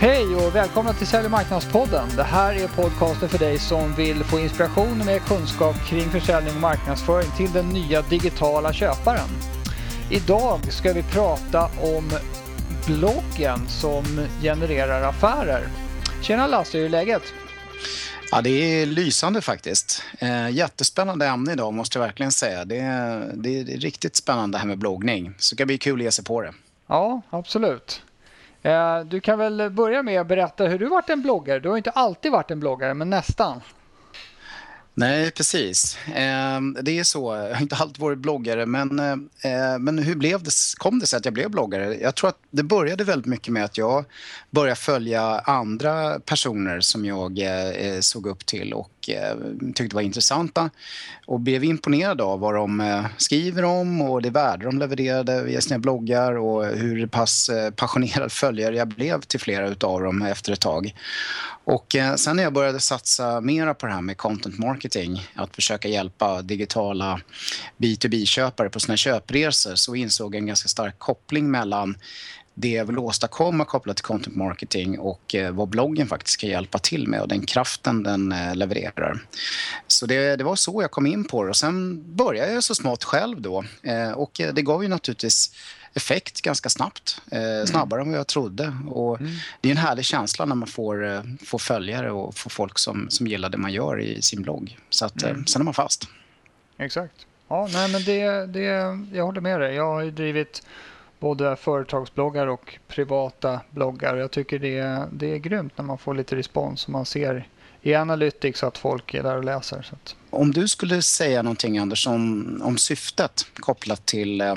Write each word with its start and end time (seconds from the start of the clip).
Hej 0.00 0.36
och 0.36 0.54
välkomna 0.54 0.92
till 0.92 1.06
Sälj 1.06 1.24
och 1.24 1.30
marknadspodden. 1.30 2.08
Det 2.16 2.22
här 2.22 2.54
är 2.54 2.68
podcasten 2.68 3.28
för 3.28 3.38
dig 3.38 3.58
som 3.58 3.94
vill 3.94 4.24
få 4.24 4.38
inspiration 4.40 5.00
och 5.00 5.06
mer 5.06 5.18
kunskap 5.18 5.76
kring 5.86 6.10
försäljning 6.10 6.54
och 6.54 6.60
marknadsföring 6.60 7.30
till 7.36 7.52
den 7.52 7.68
nya 7.68 8.02
digitala 8.02 8.72
köparen. 8.72 9.28
Idag 10.10 10.72
ska 10.72 10.92
vi 10.92 11.02
prata 11.02 11.64
om 11.64 12.10
bloggen 12.86 13.68
som 13.68 14.04
genererar 14.42 15.02
affärer. 15.02 15.68
Tjena 16.22 16.46
Lasse, 16.46 16.78
hur 16.78 16.84
är 16.84 16.88
läget? 16.88 17.22
Ja, 18.30 18.40
det 18.40 18.50
är 18.50 18.86
lysande 18.86 19.40
faktiskt. 19.40 20.02
Eh, 20.18 20.50
jättespännande 20.50 21.26
ämne 21.26 21.52
idag 21.52 21.74
måste 21.74 21.98
jag 21.98 22.06
verkligen 22.06 22.32
säga. 22.32 22.64
Det 22.64 22.78
är, 22.78 23.32
det 23.34 23.60
är 23.60 23.64
riktigt 23.64 24.16
spännande 24.16 24.54
det 24.54 24.60
här 24.60 24.68
med 24.68 24.78
bloggning. 24.78 25.24
Så 25.38 25.54
det 25.54 25.56
ska 25.56 25.66
bli 25.66 25.78
kul 25.78 26.00
att 26.00 26.04
ge 26.04 26.10
sig 26.10 26.24
på 26.24 26.42
det. 26.42 26.54
Ja, 26.86 27.22
absolut. 27.30 28.02
Eh, 28.62 29.00
du 29.00 29.20
kan 29.20 29.38
väl 29.38 29.70
börja 29.70 30.02
med 30.02 30.20
att 30.20 30.26
berätta 30.26 30.64
hur 30.64 30.78
du 30.78 30.88
varit 30.88 31.10
en 31.10 31.22
bloggare. 31.22 31.58
Du 31.58 31.68
har 31.68 31.76
inte 31.76 31.90
alltid 31.90 32.32
varit 32.32 32.50
en 32.50 32.60
bloggare, 32.60 32.94
men 32.94 33.10
nästan. 33.10 33.60
Nej, 34.98 35.30
precis. 35.30 35.98
Ehm, 36.14 36.76
det 36.82 36.98
är 36.98 37.04
så. 37.04 37.34
Jag 37.34 37.54
har 37.54 37.62
inte 37.62 37.76
alltid 37.76 37.98
varit 37.98 38.18
bloggare, 38.18 38.66
men, 38.66 38.98
eh, 38.98 39.78
men 39.78 39.98
hur 39.98 40.14
blev 40.14 40.42
det, 40.42 40.50
kom 40.76 40.98
det 40.98 41.06
sig 41.06 41.16
att 41.16 41.24
jag 41.24 41.34
blev 41.34 41.50
bloggare? 41.50 41.94
Jag 41.94 42.14
tror 42.14 42.28
att 42.28 42.38
det 42.50 42.62
började 42.62 43.04
väldigt 43.04 43.26
mycket 43.26 43.52
med 43.52 43.64
att 43.64 43.78
jag 43.78 44.04
började 44.50 44.76
följa 44.76 45.22
andra 45.38 46.20
personer 46.20 46.80
som 46.80 47.04
jag 47.04 47.38
eh, 47.38 48.00
såg 48.00 48.26
upp 48.26 48.46
till 48.46 48.72
och 48.72 48.90
Eh, 49.10 49.36
tyckte 49.74 49.96
var 49.96 50.02
intressanta 50.02 50.70
och 51.26 51.40
blev 51.40 51.64
imponerad 51.64 52.20
av 52.20 52.40
vad 52.40 52.54
de 52.54 52.80
eh, 52.80 53.06
skriver 53.16 53.64
om 53.64 54.02
och 54.02 54.22
det 54.22 54.30
värde 54.30 54.64
de 54.64 54.78
levererade 54.78 55.42
via 55.42 55.60
sina 55.60 55.78
bloggar 55.78 56.32
och 56.36 56.66
hur 56.66 57.06
pass 57.06 57.48
eh, 57.48 57.70
passionerad 57.70 58.32
följare 58.32 58.76
jag 58.76 58.88
blev 58.88 59.20
till 59.20 59.40
flera 59.40 59.66
av 59.66 60.02
dem 60.02 60.22
efter 60.22 60.52
ett 60.52 60.60
tag. 60.60 60.94
Och 61.64 61.96
sen 62.16 62.36
när 62.36 62.42
jag 62.42 62.52
började 62.52 62.80
satsa 62.80 63.40
mer 63.40 63.74
på 63.74 63.86
det 63.86 63.92
här 63.92 64.00
med 64.00 64.16
content 64.16 64.58
marketing, 64.58 65.28
att 65.34 65.54
försöka 65.54 65.88
hjälpa 65.88 66.42
digitala 66.42 67.20
B2B-köpare 67.76 68.68
på 68.68 68.80
sina 68.80 68.96
köpresor, 68.96 69.74
så 69.74 69.94
insåg 69.94 70.34
jag 70.34 70.40
en 70.40 70.46
ganska 70.46 70.68
stark 70.68 70.98
koppling 70.98 71.50
mellan 71.50 71.96
det 72.60 72.68
jag 72.68 72.84
vill 72.84 72.98
åstadkomma 72.98 73.64
kopplat 73.64 73.96
till 73.96 74.04
content 74.04 74.36
marketing 74.36 74.98
och 74.98 75.34
eh, 75.34 75.50
vad 75.50 75.68
bloggen 75.68 76.06
faktiskt 76.06 76.40
kan 76.40 76.50
hjälpa 76.50 76.78
till 76.78 77.08
med 77.08 77.20
och 77.20 77.28
den 77.28 77.46
kraften 77.46 78.02
den 78.02 78.32
eh, 78.32 78.54
levererar. 78.54 79.18
Så 79.86 80.06
det, 80.06 80.36
det 80.36 80.44
var 80.44 80.56
så 80.56 80.82
jag 80.82 80.90
kom 80.90 81.06
in 81.06 81.24
på 81.24 81.42
det 81.42 81.48
och 81.48 81.56
sen 81.56 82.04
började 82.16 82.52
jag 82.52 82.64
så 82.64 82.74
smått 82.74 83.04
själv 83.04 83.40
då 83.40 83.64
och 84.14 84.40
det 84.54 84.62
gav 84.62 84.82
ju 84.82 84.88
naturligtvis 84.88 85.52
effekt 85.98 86.42
ganska 86.42 86.68
snabbt. 86.68 87.22
Eh, 87.30 87.42
mm. 87.42 87.66
snabbare 87.66 88.00
än 88.00 88.10
vad 88.10 88.18
jag 88.18 88.26
trodde. 88.26 88.76
Och 88.88 89.20
mm. 89.20 89.32
Det 89.60 89.68
är 89.68 89.70
en 89.70 89.78
härlig 89.78 90.04
känsla 90.04 90.44
när 90.44 90.54
man 90.54 90.68
får, 90.68 91.06
eh, 91.06 91.22
får 91.46 91.58
följare 91.58 92.10
och 92.10 92.36
får 92.36 92.50
folk 92.50 92.78
som, 92.78 93.06
som 93.10 93.26
gillar 93.26 93.48
det 93.48 93.58
man 93.58 93.72
gör 93.72 94.00
i 94.00 94.22
sin 94.22 94.42
blogg. 94.42 94.78
Så 94.90 95.04
att, 95.04 95.22
eh, 95.22 95.30
mm. 95.30 95.46
sen 95.46 95.62
är 95.62 95.64
man 95.64 95.74
fast. 95.74 96.08
Exakt. 96.78 97.14
Ja, 97.48 97.68
nej, 97.72 97.92
men 97.92 98.04
det, 98.04 98.46
det, 98.46 98.64
jag 99.12 99.26
håller 99.26 99.40
med 99.40 99.60
dig. 99.60 99.74
Jag 99.74 99.86
har 99.86 100.02
ju 100.02 100.10
drivit 100.10 100.62
både 101.18 101.56
företagsbloggar 101.56 102.46
och 102.46 102.78
privata 102.88 103.60
bloggar. 103.70 104.16
Jag 104.16 104.30
tycker 104.30 104.58
det, 104.58 105.08
det 105.12 105.34
är 105.34 105.38
grymt 105.38 105.72
när 105.76 105.84
man 105.84 105.98
får 105.98 106.14
lite 106.14 106.36
respons 106.36 106.84
och 106.84 106.90
man 106.90 107.06
ser 107.06 107.48
i 107.82 107.94
Analytics 107.94 108.62
att 108.62 108.78
folk 108.78 109.14
är 109.14 109.22
där 109.22 109.36
och 109.36 109.44
läser. 109.44 109.82
Så 109.82 109.94
att. 109.94 110.16
Om 110.30 110.50
du 110.52 110.68
skulle 110.68 111.02
säga 111.02 111.42
någonting 111.42 111.78
Anders 111.78 112.06
om, 112.06 112.60
om 112.64 112.78
syftet 112.78 113.46
kopplat 113.54 114.06
till, 114.06 114.40
eh, 114.40 114.54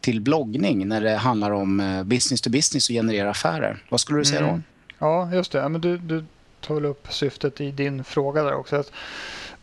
till 0.00 0.20
bloggning 0.20 0.88
när 0.88 1.00
det 1.00 1.16
handlar 1.16 1.50
om 1.50 1.80
eh, 1.80 2.02
business 2.02 2.40
to 2.40 2.50
business 2.50 2.88
och 2.88 2.94
generera 2.94 3.30
affärer. 3.30 3.82
Vad 3.88 4.00
skulle 4.00 4.18
du 4.18 4.24
säga 4.24 4.40
då? 4.40 4.48
Mm. 4.48 4.62
Ja, 4.98 5.34
just 5.34 5.52
det. 5.52 5.68
men 5.68 5.80
du, 5.80 5.98
du 5.98 6.24
tar 6.60 6.84
upp 6.84 7.12
syftet 7.12 7.60
i 7.60 7.70
din 7.70 8.04
fråga 8.04 8.42
där 8.42 8.54
också. 8.54 8.84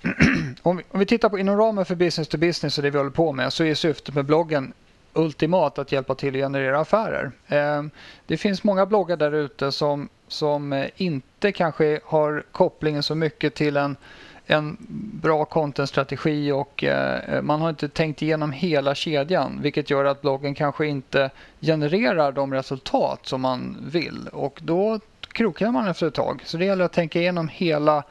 Om, 0.61 0.77
vi, 0.77 0.83
om 0.91 0.99
vi 0.99 1.05
tittar 1.05 1.29
på 1.29 1.39
inom 1.39 1.57
ramen 1.57 1.85
för 1.85 1.95
business 1.95 2.27
to 2.27 2.37
business 2.37 2.77
och 2.77 2.83
det 2.83 2.89
vi 2.89 2.97
håller 2.97 3.11
på 3.11 3.31
med 3.31 3.53
så 3.53 3.63
är 3.63 3.75
syftet 3.75 4.15
med 4.15 4.25
bloggen 4.25 4.73
ultimat 5.13 5.79
att 5.79 5.91
hjälpa 5.91 6.15
till 6.15 6.35
att 6.35 6.41
generera 6.41 6.79
affärer. 6.79 7.31
Ehm, 7.47 7.91
det 8.27 8.37
finns 8.37 8.63
många 8.63 8.85
bloggar 8.85 9.17
där 9.17 9.31
ute 9.31 9.71
som, 9.71 10.09
som 10.27 10.73
eh, 10.73 10.89
inte 10.95 11.51
kanske 11.51 11.99
har 12.05 12.43
kopplingen 12.51 13.03
så 13.03 13.15
mycket 13.15 13.55
till 13.55 13.77
en, 13.77 13.97
en 14.45 14.77
bra 15.21 15.45
contentstrategi 15.45 16.51
och 16.51 16.83
eh, 16.83 17.41
man 17.41 17.61
har 17.61 17.69
inte 17.69 17.89
tänkt 17.89 18.21
igenom 18.21 18.51
hela 18.51 18.95
kedjan 18.95 19.59
vilket 19.61 19.89
gör 19.89 20.05
att 20.05 20.21
bloggen 20.21 20.55
kanske 20.55 20.87
inte 20.87 21.29
genererar 21.61 22.31
de 22.31 22.53
resultat 22.53 23.19
som 23.23 23.41
man 23.41 23.77
vill 23.91 24.27
och 24.31 24.59
då 24.63 24.99
krokar 25.31 25.71
man 25.71 25.87
efter 25.87 26.07
ett 26.07 26.13
tag. 26.13 26.41
Så 26.45 26.57
det 26.57 26.65
gäller 26.65 26.85
att 26.85 26.93
tänka 26.93 27.19
igenom 27.19 27.47
hela, 27.47 28.03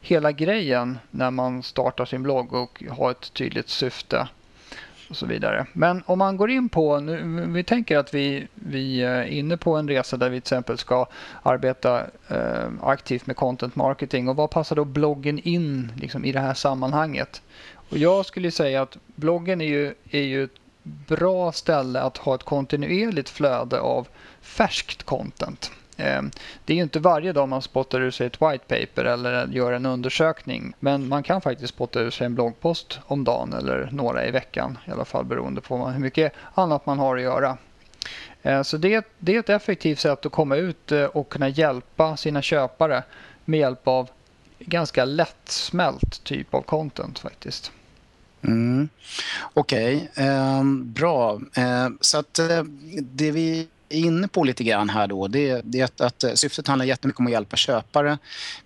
hela 0.00 0.32
grejen 0.32 0.98
när 1.10 1.30
man 1.30 1.62
startar 1.62 2.04
sin 2.04 2.22
blogg 2.22 2.52
och 2.52 2.82
ha 2.90 3.10
ett 3.10 3.32
tydligt 3.32 3.68
syfte 3.68 4.28
och 5.10 5.16
så 5.16 5.26
vidare. 5.26 5.66
Men 5.72 6.02
om 6.06 6.18
man 6.18 6.36
går 6.36 6.50
in 6.50 6.68
på, 6.68 7.00
nu, 7.00 7.46
vi 7.46 7.64
tänker 7.64 7.98
att 7.98 8.14
vi, 8.14 8.46
vi 8.54 9.00
eh, 9.00 9.10
är 9.10 9.24
inne 9.24 9.56
på 9.56 9.76
en 9.76 9.88
resa 9.88 10.16
där 10.16 10.30
vi 10.30 10.40
till 10.40 10.44
exempel 10.44 10.78
ska 10.78 11.06
arbeta 11.42 12.06
eh, 12.28 12.68
aktivt 12.82 13.26
med 13.26 13.36
content 13.36 13.76
marketing 13.76 14.28
och 14.28 14.36
vad 14.36 14.50
passar 14.50 14.76
då 14.76 14.84
bloggen 14.84 15.38
in 15.38 15.92
liksom, 15.96 16.24
i 16.24 16.32
det 16.32 16.40
här 16.40 16.54
sammanhanget? 16.54 17.42
Och 17.90 17.98
jag 17.98 18.26
skulle 18.26 18.50
säga 18.50 18.82
att 18.82 18.96
bloggen 19.06 19.60
är 19.60 19.66
ju, 19.66 19.94
är 20.10 20.22
ju 20.22 20.44
ett 20.44 20.50
bra 20.82 21.52
ställe 21.52 22.00
att 22.00 22.16
ha 22.16 22.34
ett 22.34 22.42
kontinuerligt 22.42 23.28
flöde 23.28 23.80
av 23.80 24.08
färskt 24.40 25.02
content. 25.02 25.70
Ehm, 25.98 26.30
det 26.64 26.72
är 26.72 26.76
ju 26.76 26.82
inte 26.82 27.00
varje 27.00 27.32
dag 27.32 27.48
man 27.48 27.62
spottar 27.62 28.00
ur 28.00 28.10
sig 28.10 28.26
ett 28.26 28.42
white 28.42 28.64
paper 28.66 29.04
eller 29.04 29.46
gör 29.46 29.72
en 29.72 29.86
undersökning. 29.86 30.74
Men 30.80 31.08
man 31.08 31.22
kan 31.22 31.40
faktiskt 31.40 31.74
spotta 31.74 32.00
ur 32.00 32.10
sig 32.10 32.24
en 32.24 32.34
bloggpost 32.34 32.98
om 33.06 33.24
dagen 33.24 33.52
eller 33.52 33.88
några 33.92 34.26
i 34.26 34.30
veckan. 34.30 34.78
I 34.86 34.90
alla 34.90 35.04
fall 35.04 35.24
beroende 35.24 35.60
på 35.60 35.88
hur 35.88 36.00
mycket 36.00 36.32
annat 36.54 36.86
man 36.86 36.98
har 36.98 37.16
att 37.16 37.22
göra. 37.22 37.58
Ehm, 38.42 38.64
så 38.64 38.76
det, 38.76 39.06
det 39.18 39.34
är 39.34 39.40
ett 39.40 39.48
effektivt 39.48 39.98
sätt 39.98 40.26
att 40.26 40.32
komma 40.32 40.56
ut 40.56 40.92
eh, 40.92 41.04
och 41.04 41.28
kunna 41.28 41.48
hjälpa 41.48 42.16
sina 42.16 42.42
köpare 42.42 43.02
med 43.44 43.60
hjälp 43.60 43.88
av 43.88 44.10
ganska 44.58 45.04
lättsmält 45.04 46.24
typ 46.24 46.54
av 46.54 46.62
content 46.62 47.18
faktiskt. 47.18 47.72
Mm. 48.42 48.88
Okej, 49.54 50.10
okay. 50.12 50.26
eh, 50.26 50.64
bra. 50.74 51.40
Eh, 51.56 51.88
så 52.00 52.18
att 52.18 52.38
eh, 52.38 52.62
det 53.00 53.30
vi 53.30 53.68
inne 53.88 54.28
på 54.28 54.44
lite 54.44 54.64
grann 54.64 54.88
här 54.88 55.06
då, 55.06 55.28
det, 55.28 55.60
det 55.64 55.82
att, 55.82 56.00
att 56.00 56.38
syftet 56.38 56.68
handlar 56.68 56.86
jättemycket 56.86 57.20
om 57.20 57.26
att 57.26 57.32
hjälpa 57.32 57.56
köpare 57.56 58.18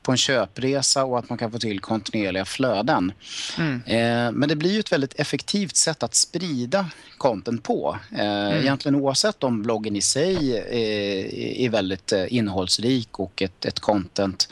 på 0.02 0.10
en 0.10 0.16
köpresa 0.16 1.04
och 1.04 1.18
att 1.18 1.28
man 1.28 1.38
kan 1.38 1.52
få 1.52 1.58
till 1.58 1.80
kontinuerliga 1.80 2.44
flöden. 2.44 3.12
Mm. 3.58 3.82
Eh, 3.86 4.32
men 4.32 4.48
det 4.48 4.56
blir 4.56 4.72
ju 4.72 4.80
ett 4.80 4.92
väldigt 4.92 5.20
effektivt 5.20 5.76
sätt 5.76 6.02
att 6.02 6.14
sprida 6.14 6.90
content 7.18 7.62
på. 7.62 7.98
Eh, 8.12 8.20
mm. 8.20 8.58
Egentligen 8.58 8.94
oavsett 8.94 9.44
om 9.44 9.62
bloggen 9.62 9.96
i 9.96 10.02
sig 10.02 10.56
eh, 10.56 11.64
är 11.64 11.68
väldigt 11.68 12.12
eh, 12.12 12.24
innehållsrik 12.28 13.18
och 13.18 13.42
ett, 13.42 13.64
ett 13.64 13.80
content, 13.80 14.48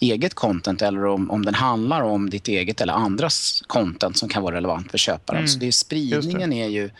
eget 0.00 0.34
content 0.34 0.82
eller 0.82 1.06
om, 1.06 1.30
om 1.30 1.44
den 1.44 1.54
handlar 1.54 2.02
om 2.02 2.30
ditt 2.30 2.48
eget 2.48 2.80
eller 2.80 2.92
andras 2.92 3.62
content 3.66 4.16
som 4.16 4.28
kan 4.28 4.42
vara 4.42 4.56
relevant 4.56 4.90
för 4.90 4.98
köparen. 4.98 5.38
Mm. 5.38 5.48
Så 5.48 5.58
det 5.58 5.66
är, 5.66 5.72
spridningen 5.72 6.50
det. 6.50 6.62
är 6.62 6.68
ju 6.68 6.90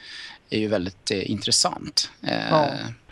är 0.50 0.58
ju 0.58 0.68
väldigt 0.68 1.10
eh, 1.10 1.30
intressant. 1.30 2.10
Ja. 2.20 2.70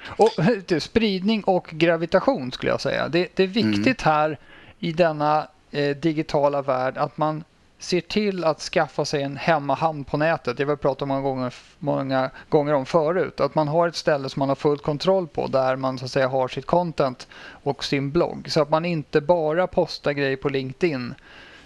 Och, 0.09 0.31
spridning 0.83 1.45
och 1.45 1.69
gravitation 1.71 2.53
skulle 2.53 2.73
jag 2.73 2.81
säga. 2.81 3.09
Det, 3.09 3.29
det 3.37 3.43
är 3.43 3.47
viktigt 3.47 4.07
mm. 4.07 4.15
här 4.15 4.39
i 4.79 4.93
denna 4.93 5.49
eh, 5.71 5.97
digitala 5.97 6.63
värld 6.63 6.97
att 6.97 7.19
man 7.19 7.45
ser 7.79 8.01
till 8.01 8.45
att 8.45 8.61
skaffa 8.61 9.05
sig 9.05 9.23
en 9.23 9.37
hemmahamn 9.37 10.05
på 10.05 10.17
nätet. 10.17 10.57
Det 10.57 10.65
har 10.65 10.71
vi 10.71 10.77
pratat 10.77 11.09
många 11.09 11.21
gånger, 11.21 11.55
många 11.79 12.31
gånger 12.49 12.73
om 12.73 12.87
förut. 12.87 13.41
Att 13.41 13.55
man 13.55 13.69
har 13.69 13.89
ett 13.89 13.97
ställe 13.97 14.29
som 14.29 14.41
man 14.41 14.49
har 14.49 14.57
full 14.57 14.79
kontroll 14.79 15.27
på 15.29 15.47
där 15.47 15.77
man 15.77 15.99
så 15.99 16.05
att 16.05 16.11
säga 16.11 16.29
har 16.29 16.49
sitt 16.49 16.67
content 16.67 17.29
och 17.63 17.84
sin 17.84 18.11
blogg. 18.11 18.47
Så 18.51 18.63
att 18.63 18.71
man 18.71 18.84
inte 18.84 19.21
bara 19.21 19.66
postar 19.66 20.13
grejer 20.13 20.37
på 20.37 20.49
LinkedIn 20.49 21.15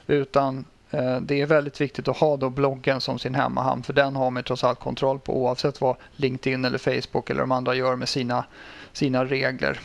utan 0.06 0.64
Eh, 0.92 1.20
det 1.20 1.40
är 1.40 1.46
väldigt 1.46 1.80
viktigt 1.80 2.08
att 2.08 2.16
ha 2.16 2.36
då 2.36 2.50
bloggen 2.50 3.00
som 3.00 3.18
sin 3.18 3.34
hemmahamn 3.34 3.82
för 3.82 3.92
den 3.92 4.16
har 4.16 4.30
man 4.30 4.42
trots 4.42 4.64
allt 4.64 4.80
kontroll 4.80 5.18
på 5.18 5.36
oavsett 5.36 5.80
vad 5.80 5.96
LinkedIn 6.16 6.64
eller 6.64 6.78
Facebook 6.78 7.30
eller 7.30 7.40
de 7.40 7.52
andra 7.52 7.74
gör 7.74 7.96
med 7.96 8.08
sina, 8.08 8.44
sina 8.92 9.24
regler. 9.24 9.80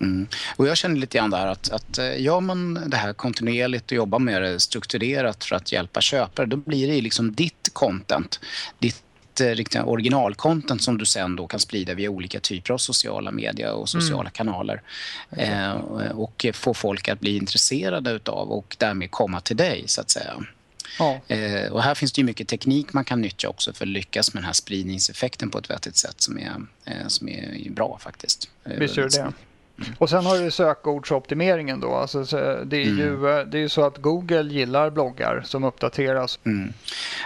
Mm. 0.00 0.26
Och 0.56 0.66
jag 0.66 0.76
känner 0.76 0.96
lite 0.96 1.18
grann 1.18 1.30
där 1.30 1.46
att, 1.46 1.72
att 1.72 1.98
eh, 1.98 2.20
gör 2.20 2.40
man 2.40 2.74
det 2.86 2.96
här 2.96 3.12
kontinuerligt 3.12 3.86
och 3.86 3.96
jobbar 3.96 4.18
med 4.18 4.42
det 4.42 4.60
strukturerat 4.60 5.44
för 5.44 5.56
att 5.56 5.72
hjälpa 5.72 6.00
köpare, 6.00 6.46
då 6.46 6.56
blir 6.56 6.88
det 6.88 7.00
liksom 7.00 7.32
ditt 7.32 7.70
content, 7.72 8.40
ditt 8.78 9.02
riktiga 9.40 9.84
originalkontent 9.84 10.82
som 10.82 10.98
du 10.98 11.04
sen 11.04 11.36
då 11.36 11.46
kan 11.46 11.60
sprida 11.60 11.94
via 11.94 12.10
olika 12.10 12.40
typer 12.40 12.74
av 12.74 12.78
sociala 12.78 13.30
medier 13.30 13.72
och 13.72 13.88
sociala 13.88 14.20
mm. 14.20 14.32
kanaler. 14.32 14.82
Eh, 15.30 15.72
och 16.14 16.46
få 16.52 16.74
folk 16.74 17.08
att 17.08 17.20
bli 17.20 17.36
intresserade 17.36 18.10
utav 18.10 18.52
och 18.52 18.76
därmed 18.78 19.10
komma 19.10 19.40
till 19.40 19.56
dig 19.56 19.84
så 19.86 20.00
att 20.00 20.10
säga. 20.10 20.34
Ja. 20.98 21.20
Eh, 21.28 21.72
och 21.72 21.82
här 21.82 21.94
finns 21.94 22.12
det 22.12 22.20
ju 22.20 22.24
mycket 22.24 22.48
teknik 22.48 22.92
man 22.92 23.04
kan 23.04 23.20
nyttja 23.20 23.48
också 23.48 23.72
för 23.72 23.84
att 23.84 23.88
lyckas 23.88 24.34
med 24.34 24.42
den 24.42 24.46
här 24.46 24.52
spridningseffekten 24.52 25.50
på 25.50 25.58
ett 25.58 25.70
vettigt 25.70 25.96
sätt 25.96 26.20
som 26.20 26.38
är, 26.38 26.54
eh, 26.84 27.06
som 27.06 27.28
är 27.28 27.70
bra 27.70 27.98
faktiskt. 28.00 28.50
Visst 28.64 28.96
gör 28.96 29.08
det. 29.08 29.32
Och 29.98 30.10
sen 30.10 30.26
har 30.26 30.38
du 30.38 30.50
sökordsoptimeringen 30.50 31.80
då. 31.80 31.94
Alltså, 31.94 32.24
det, 32.64 32.76
är 32.76 32.84
ju, 32.84 33.08
mm. 33.08 33.50
det 33.50 33.58
är 33.58 33.62
ju 33.62 33.68
så 33.68 33.84
att 33.84 33.98
Google 33.98 34.42
gillar 34.42 34.90
bloggar 34.90 35.42
som 35.44 35.64
uppdateras. 35.64 36.38
Mm. 36.44 36.72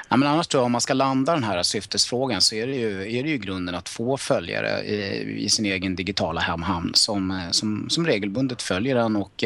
Ja, 0.09 0.17
men 0.17 0.29
annars 0.29 0.49
då, 0.49 0.61
om 0.61 0.73
man 0.73 0.81
ska 0.81 0.95
landa 0.95 1.35
den 1.35 1.45
här 1.45 1.63
syftesfrågan 1.63 2.41
så 2.41 2.55
är 2.55 2.67
det 2.67 2.77
ju, 2.77 3.19
är 3.19 3.23
det 3.23 3.29
ju 3.29 3.39
grunden 3.39 3.75
att 3.75 3.89
få 3.89 4.17
följare 4.17 4.83
i, 4.83 5.45
i 5.45 5.49
sin 5.49 5.67
egen 5.67 5.97
digitala 5.97 6.41
hemhamn 6.41 6.91
som, 6.95 7.49
som, 7.51 7.91
som 7.91 8.07
regelbundet 8.07 8.63
följer 8.63 8.95
den 8.95 9.17
och 9.17 9.45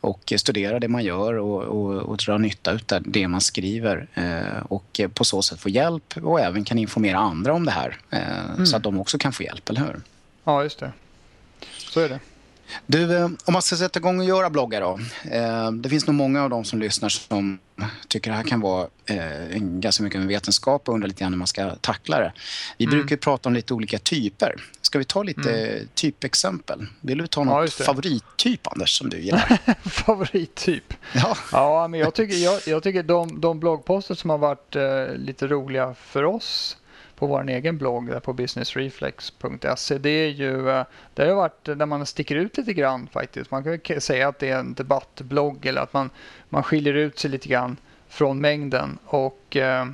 och 0.00 0.32
studera 0.36 0.80
det 0.80 0.88
man 0.88 1.04
gör 1.04 1.34
och, 1.34 1.62
och, 1.62 2.02
och 2.02 2.16
dra 2.16 2.38
nytta 2.38 2.70
av 2.72 2.80
det 3.00 3.28
man 3.28 3.40
skriver 3.40 4.06
eh, 4.14 4.62
och 4.68 5.00
på 5.14 5.24
så 5.24 5.42
sätt 5.42 5.60
få 5.60 5.68
hjälp 5.68 6.14
och 6.22 6.40
även 6.40 6.64
kan 6.64 6.78
informera 6.78 7.18
andra 7.18 7.52
om 7.52 7.64
det 7.64 7.70
här 7.70 7.98
eh, 8.10 8.50
mm. 8.54 8.66
så 8.66 8.76
att 8.76 8.82
de 8.82 9.00
också 9.00 9.18
kan 9.18 9.32
få 9.32 9.42
hjälp, 9.42 9.70
eller 9.70 9.80
hur? 9.80 10.00
Ja, 10.44 10.62
just 10.62 10.78
det. 10.78 10.92
Så 11.96 12.00
är 12.00 12.08
det. 12.08 12.20
Du, 12.86 13.16
eh, 13.16 13.24
om 13.24 13.52
man 13.52 13.62
ska 13.62 13.76
sätta 13.76 13.98
igång 13.98 14.18
och 14.18 14.24
göra 14.24 14.50
bloggar 14.50 14.80
då. 14.80 14.98
Eh, 15.30 15.70
det 15.72 15.88
finns 15.88 16.06
nog 16.06 16.16
många 16.16 16.42
av 16.42 16.50
dem 16.50 16.64
som 16.64 16.78
lyssnar 16.78 17.08
som 17.08 17.58
tycker 18.08 18.30
det 18.30 18.36
här 18.36 18.44
kan 18.44 18.60
vara 18.60 18.88
eh, 19.06 19.58
ganska 19.58 20.02
mycket 20.02 20.20
med 20.20 20.28
vetenskap 20.28 20.88
och 20.88 20.94
undrar 20.94 21.08
lite 21.08 21.20
grann 21.20 21.32
hur 21.32 21.38
man 21.38 21.46
ska 21.46 21.74
tackla 21.74 22.18
det. 22.18 22.32
Vi 22.78 22.84
mm. 22.84 22.98
brukar 22.98 23.16
prata 23.16 23.48
om 23.48 23.54
lite 23.54 23.74
olika 23.74 23.98
typer. 23.98 24.54
Ska 24.82 24.98
vi 24.98 25.04
ta 25.04 25.22
lite 25.22 25.52
mm. 25.52 25.88
typexempel? 25.94 26.86
Vill 27.00 27.18
du 27.18 27.26
ta 27.26 27.44
något 27.44 27.78
ja, 27.78 27.84
favorittyp, 27.84 28.66
Anders, 28.66 28.98
som 28.98 29.10
du 29.10 29.20
gillar? 29.20 29.58
favorittyp? 29.88 30.94
Ja. 31.14 31.36
ja, 31.52 31.88
men 31.88 32.00
jag 32.00 32.14
tycker, 32.14 32.36
jag, 32.36 32.60
jag 32.66 32.82
tycker 32.82 33.02
de, 33.02 33.40
de 33.40 33.60
bloggposter 33.60 34.14
som 34.14 34.30
har 34.30 34.38
varit 34.38 34.76
eh, 34.76 35.16
lite 35.16 35.46
roliga 35.46 35.94
för 35.94 36.24
oss 36.24 36.76
på 37.16 37.26
vår 37.26 37.50
egen 37.50 37.78
blogg 37.78 38.06
där 38.10 38.20
på 38.20 38.32
businessreflex.se. 38.32 39.98
Det 39.98 40.10
är 40.10 40.28
ju 40.28 40.70
eh, 40.70 40.84
det 41.14 41.26
har 41.26 41.34
varit 41.34 41.64
där 41.64 41.86
man 41.86 42.06
sticker 42.06 42.36
ut 42.36 42.56
lite 42.56 42.72
grann 42.72 43.08
faktiskt. 43.12 43.50
Man 43.50 43.78
kan 43.78 44.00
säga 44.00 44.28
att 44.28 44.38
det 44.38 44.50
är 44.50 44.58
en 44.58 44.74
debattblogg 44.74 45.66
eller 45.66 45.80
att 45.80 45.92
man, 45.92 46.10
man 46.48 46.62
skiljer 46.62 46.94
ut 46.94 47.18
sig 47.18 47.30
lite 47.30 47.48
grann 47.48 47.76
från 48.08 48.40
mängden 48.40 48.98
och 49.04 49.56
eh, 49.56 49.86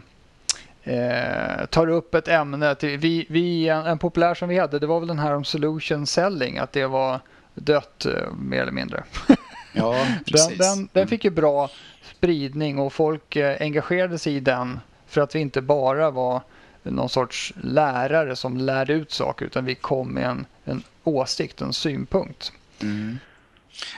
eh, 0.83 1.67
tar 1.67 1.89
upp 1.89 2.15
ett 2.15 2.29
ämne. 2.29 2.75
Till, 2.75 2.99
vi, 2.99 3.27
vi, 3.29 3.69
en, 3.69 3.87
en 3.87 3.99
populär 3.99 4.35
som 4.35 4.49
vi 4.49 4.59
hade 4.59 4.79
det 4.79 4.87
var 4.87 5.01
väl 5.01 5.09
den 5.09 5.19
här 5.19 5.35
om 5.35 5.45
solution 5.45 6.07
selling, 6.07 6.59
att 6.59 6.73
det 6.73 6.87
var 6.87 7.21
dött 7.55 8.07
eh, 8.07 8.33
mer 8.33 8.63
eller 8.63 8.73
mindre. 8.73 9.05
Ja, 9.75 10.07
den, 10.27 10.59
den, 10.59 10.89
den, 10.93 11.09
fick 11.09 11.25
ju 11.25 11.31
bra 11.31 11.71
spridning 12.03 12.79
och 12.79 12.93
folk 12.93 13.37
engagerade 13.37 14.19
sig 14.19 14.35
i 14.35 14.41
den 14.41 14.81
för 15.07 15.21
att 15.21 15.35
vi 15.35 15.39
inte 15.39 15.61
bara 15.61 16.11
var 16.11 16.43
någon 16.83 17.09
sorts 17.09 17.53
lärare 17.63 18.37
som 18.37 18.57
lärde 18.57 18.93
ut 18.93 19.13
saker 19.13 19.47
utan 19.47 19.65
vi 19.65 19.75
kom 19.75 20.09
med 20.09 20.29
en, 20.29 20.47
en 20.65 20.83
åsikt, 21.05 21.61
en 21.61 21.73
synpunkt. 21.73 22.53
Mm. 22.81 23.19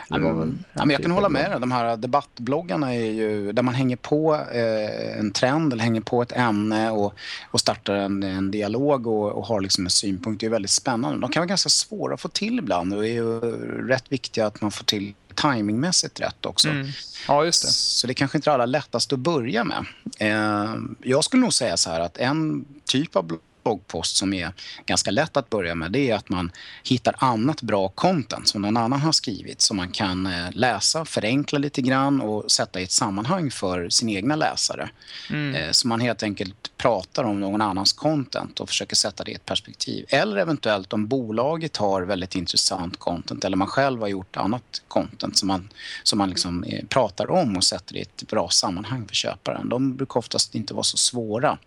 Ja, 0.09 0.19
men, 0.19 0.65
ja, 0.73 0.85
men 0.85 0.91
jag 0.91 1.03
kan 1.03 1.11
hålla 1.11 1.29
med 1.29 1.51
dig. 1.51 1.61
De 1.61 1.73
här 1.73 1.97
debattbloggarna 1.97 2.95
är 2.95 3.11
ju 3.11 3.53
där 3.53 3.63
man 3.63 3.75
hänger 3.75 3.97
på 3.97 4.35
eh, 4.35 5.19
en 5.19 5.31
trend 5.31 5.73
eller 5.73 5.83
hänger 5.83 6.01
på 6.01 6.23
ett 6.23 6.33
ämne 6.33 6.91
och, 6.91 7.15
och 7.51 7.61
startar 7.61 7.95
en, 7.95 8.23
en 8.23 8.51
dialog 8.51 9.07
och, 9.07 9.33
och, 9.33 9.47
har 9.47 9.61
liksom 9.61 9.85
en 9.85 9.91
synpunkt. 9.91 10.41
Det 10.41 10.47
är 10.47 10.51
väldigt 10.51 10.71
spännande. 10.71 11.21
De 11.21 11.31
kan 11.31 11.41
vara 11.41 11.49
ganska 11.49 11.69
svåra 11.69 12.15
att 12.15 12.21
få 12.21 12.29
till 12.29 12.59
ibland 12.59 12.95
och 12.95 13.03
det 13.03 13.09
är 13.09 13.15
ju 13.15 13.41
rätt 13.89 14.13
viktigt 14.13 14.45
att 14.45 14.61
man 14.61 14.71
får 14.71 14.85
till 14.85 15.15
timingmässigt 15.35 16.21
rätt 16.21 16.47
också. 16.47 16.69
Mm. 16.69 16.89
Ja, 17.29 17.45
just 17.45 17.63
det. 17.63 17.69
Så 17.69 18.07
det 18.07 18.15
kanske 18.15 18.39
inte 18.39 18.51
är 18.51 18.55
allra 18.55 18.67
lättast 18.67 19.13
att 19.13 19.19
börja 19.19 19.65
med. 19.65 19.87
Eh, 20.19 20.75
jag 21.03 21.25
skulle 21.25 21.43
nog 21.43 21.53
säga 21.53 21.77
så 21.77 21.91
här 21.91 22.01
att 22.01 22.17
en 22.17 22.65
typ 22.85 23.17
av 23.17 23.39
bloggpost 23.65 24.17
som 24.17 24.33
är 24.33 24.53
ganska 24.87 25.11
lätt 25.11 25.37
att 25.37 25.51
börja 25.51 25.75
med 25.75 25.93
det 25.93 26.11
är 26.11 26.15
att 26.15 26.29
man 26.29 26.51
hittar 26.85 27.15
annat 27.19 27.63
bra 27.63 27.89
content 27.89 28.49
som 28.49 28.63
någon 28.63 28.77
annan 28.77 29.01
har 29.01 29.13
skrivit 29.13 29.61
som 29.61 29.77
man 29.77 29.91
kan 29.91 30.27
eh, 30.27 30.51
läsa, 30.53 31.05
förenkla 31.05 31.59
lite 31.59 31.83
grann 31.83 32.21
och 32.21 32.51
sätta 32.51 32.81
i 32.81 32.83
ett 32.83 32.93
sammanhang 32.93 33.51
för 33.51 33.89
sin 33.89 34.09
egna 34.09 34.37
läsare. 34.37 34.91
Mm. 35.31 35.55
Eh, 35.55 35.71
så 35.71 35.89
man 35.89 36.01
helt 36.01 36.23
enkelt 36.23 36.71
pratar 36.85 37.25
om 37.25 37.41
någon 37.41 37.61
annans 37.61 37.93
content 37.93 38.61
och 38.61 38.69
försöker 38.69 38.97
sätta 38.97 39.25
det 39.25 39.31
i 39.31 39.35
ett 39.35 39.47
perspektiv. 39.47 40.05
Eller 40.09 40.37
eventuellt 40.37 40.93
om 40.93 41.07
bolaget 41.07 41.77
har 41.77 42.03
väldigt 42.03 42.35
intressant 42.35 42.97
content 42.97 43.45
eller 43.45 43.57
man 43.57 43.69
själv 43.69 44.01
har 44.01 44.09
gjort 44.09 44.37
annat 44.37 44.83
content 44.89 45.37
som 45.37 45.49
man, 45.49 45.69
som 46.03 46.19
man 46.19 46.29
liksom 46.29 46.65
eh, 46.65 46.85
pratar 46.87 47.31
om 47.31 47.57
och 47.57 47.65
sätter 47.65 47.97
i 47.97 48.01
ett 48.01 48.23
bra 48.29 48.49
sammanhang 48.49 49.07
för 49.09 49.15
köparen. 49.15 49.69
De 49.69 49.97
brukar 49.97 50.19
oftast 50.19 50.55
inte 50.55 50.75
vara 50.75 50.85
så 50.85 50.97
svåra 50.97 51.59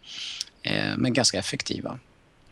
eh, 0.61 0.97
men 0.97 1.13
ganska 1.13 1.39
effektiva. 1.39 1.99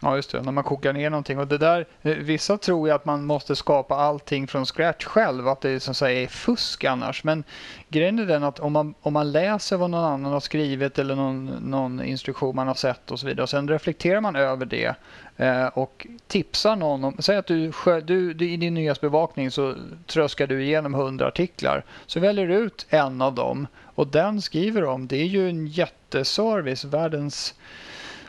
Ja, 0.06 0.16
just 0.16 0.32
det. 0.32 0.42
När 0.42 0.52
man 0.52 0.64
kokar 0.64 0.94
ner 0.94 1.10
någonting. 1.10 1.40
Och 1.40 1.48
det 1.48 1.58
där, 1.58 1.86
eh, 2.02 2.12
vissa 2.12 2.58
tror 2.58 2.88
ju 2.88 2.94
att 2.94 3.06
man 3.06 3.26
måste 3.26 3.56
skapa 3.56 3.96
allting 3.96 4.48
från 4.48 4.66
scratch 4.66 5.06
själv, 5.06 5.48
att 5.48 5.62
det 5.62 5.80
som 5.80 5.94
säger 5.94 6.24
är 6.24 6.28
fusk 6.28 6.84
annars. 6.84 7.24
Men 7.24 7.44
grejen 7.90 8.20
är 8.20 8.26
den 8.26 8.44
att 8.44 8.60
om 8.60 8.74
man, 8.74 8.94
om 9.02 9.14
man 9.14 9.32
läser 9.32 9.78
vad 9.78 9.90
någon 9.90 10.04
annan 10.04 10.32
har 10.32 10.40
skrivit 10.40 11.00
eller 11.00 11.16
någon, 11.16 11.46
någon 11.46 12.04
instruktion 12.04 12.56
man 12.56 12.68
har 12.68 12.76
sett 12.76 13.12
och 13.12 13.20
så 13.20 13.28
vidare 13.28 13.44
och 13.44 13.50
sen 13.50 13.68
reflekterar 13.70 14.22
man 14.22 14.36
över 14.36 14.66
det 14.66 14.96
eh, 15.38 15.66
och 15.66 16.08
tipsar 16.28 16.76
någon 16.76 17.04
om, 17.04 17.16
säg 17.20 17.38
att 17.38 17.48
du, 17.48 17.72
du, 18.06 18.34
du 18.34 18.50
i 18.50 18.58
din 18.58 18.74
nyhetsbevakning 18.74 19.52
så 19.52 19.76
tröskar 20.06 20.48
du 20.48 20.64
igenom 20.64 20.94
100 20.94 21.28
artiklar. 21.28 21.84
Så 22.06 22.20
väljer 22.20 22.48
du 22.48 22.56
ut 22.56 22.86
en 22.90 23.22
av 23.22 23.34
dem 23.34 23.68
och 23.96 24.08
den 24.08 24.42
skriver 24.42 24.84
om. 24.84 25.08
Det 25.08 25.18
är 25.18 25.26
ju 25.26 25.50
en 25.50 25.68
jätteservice, 25.68 26.84
världens 26.86 27.54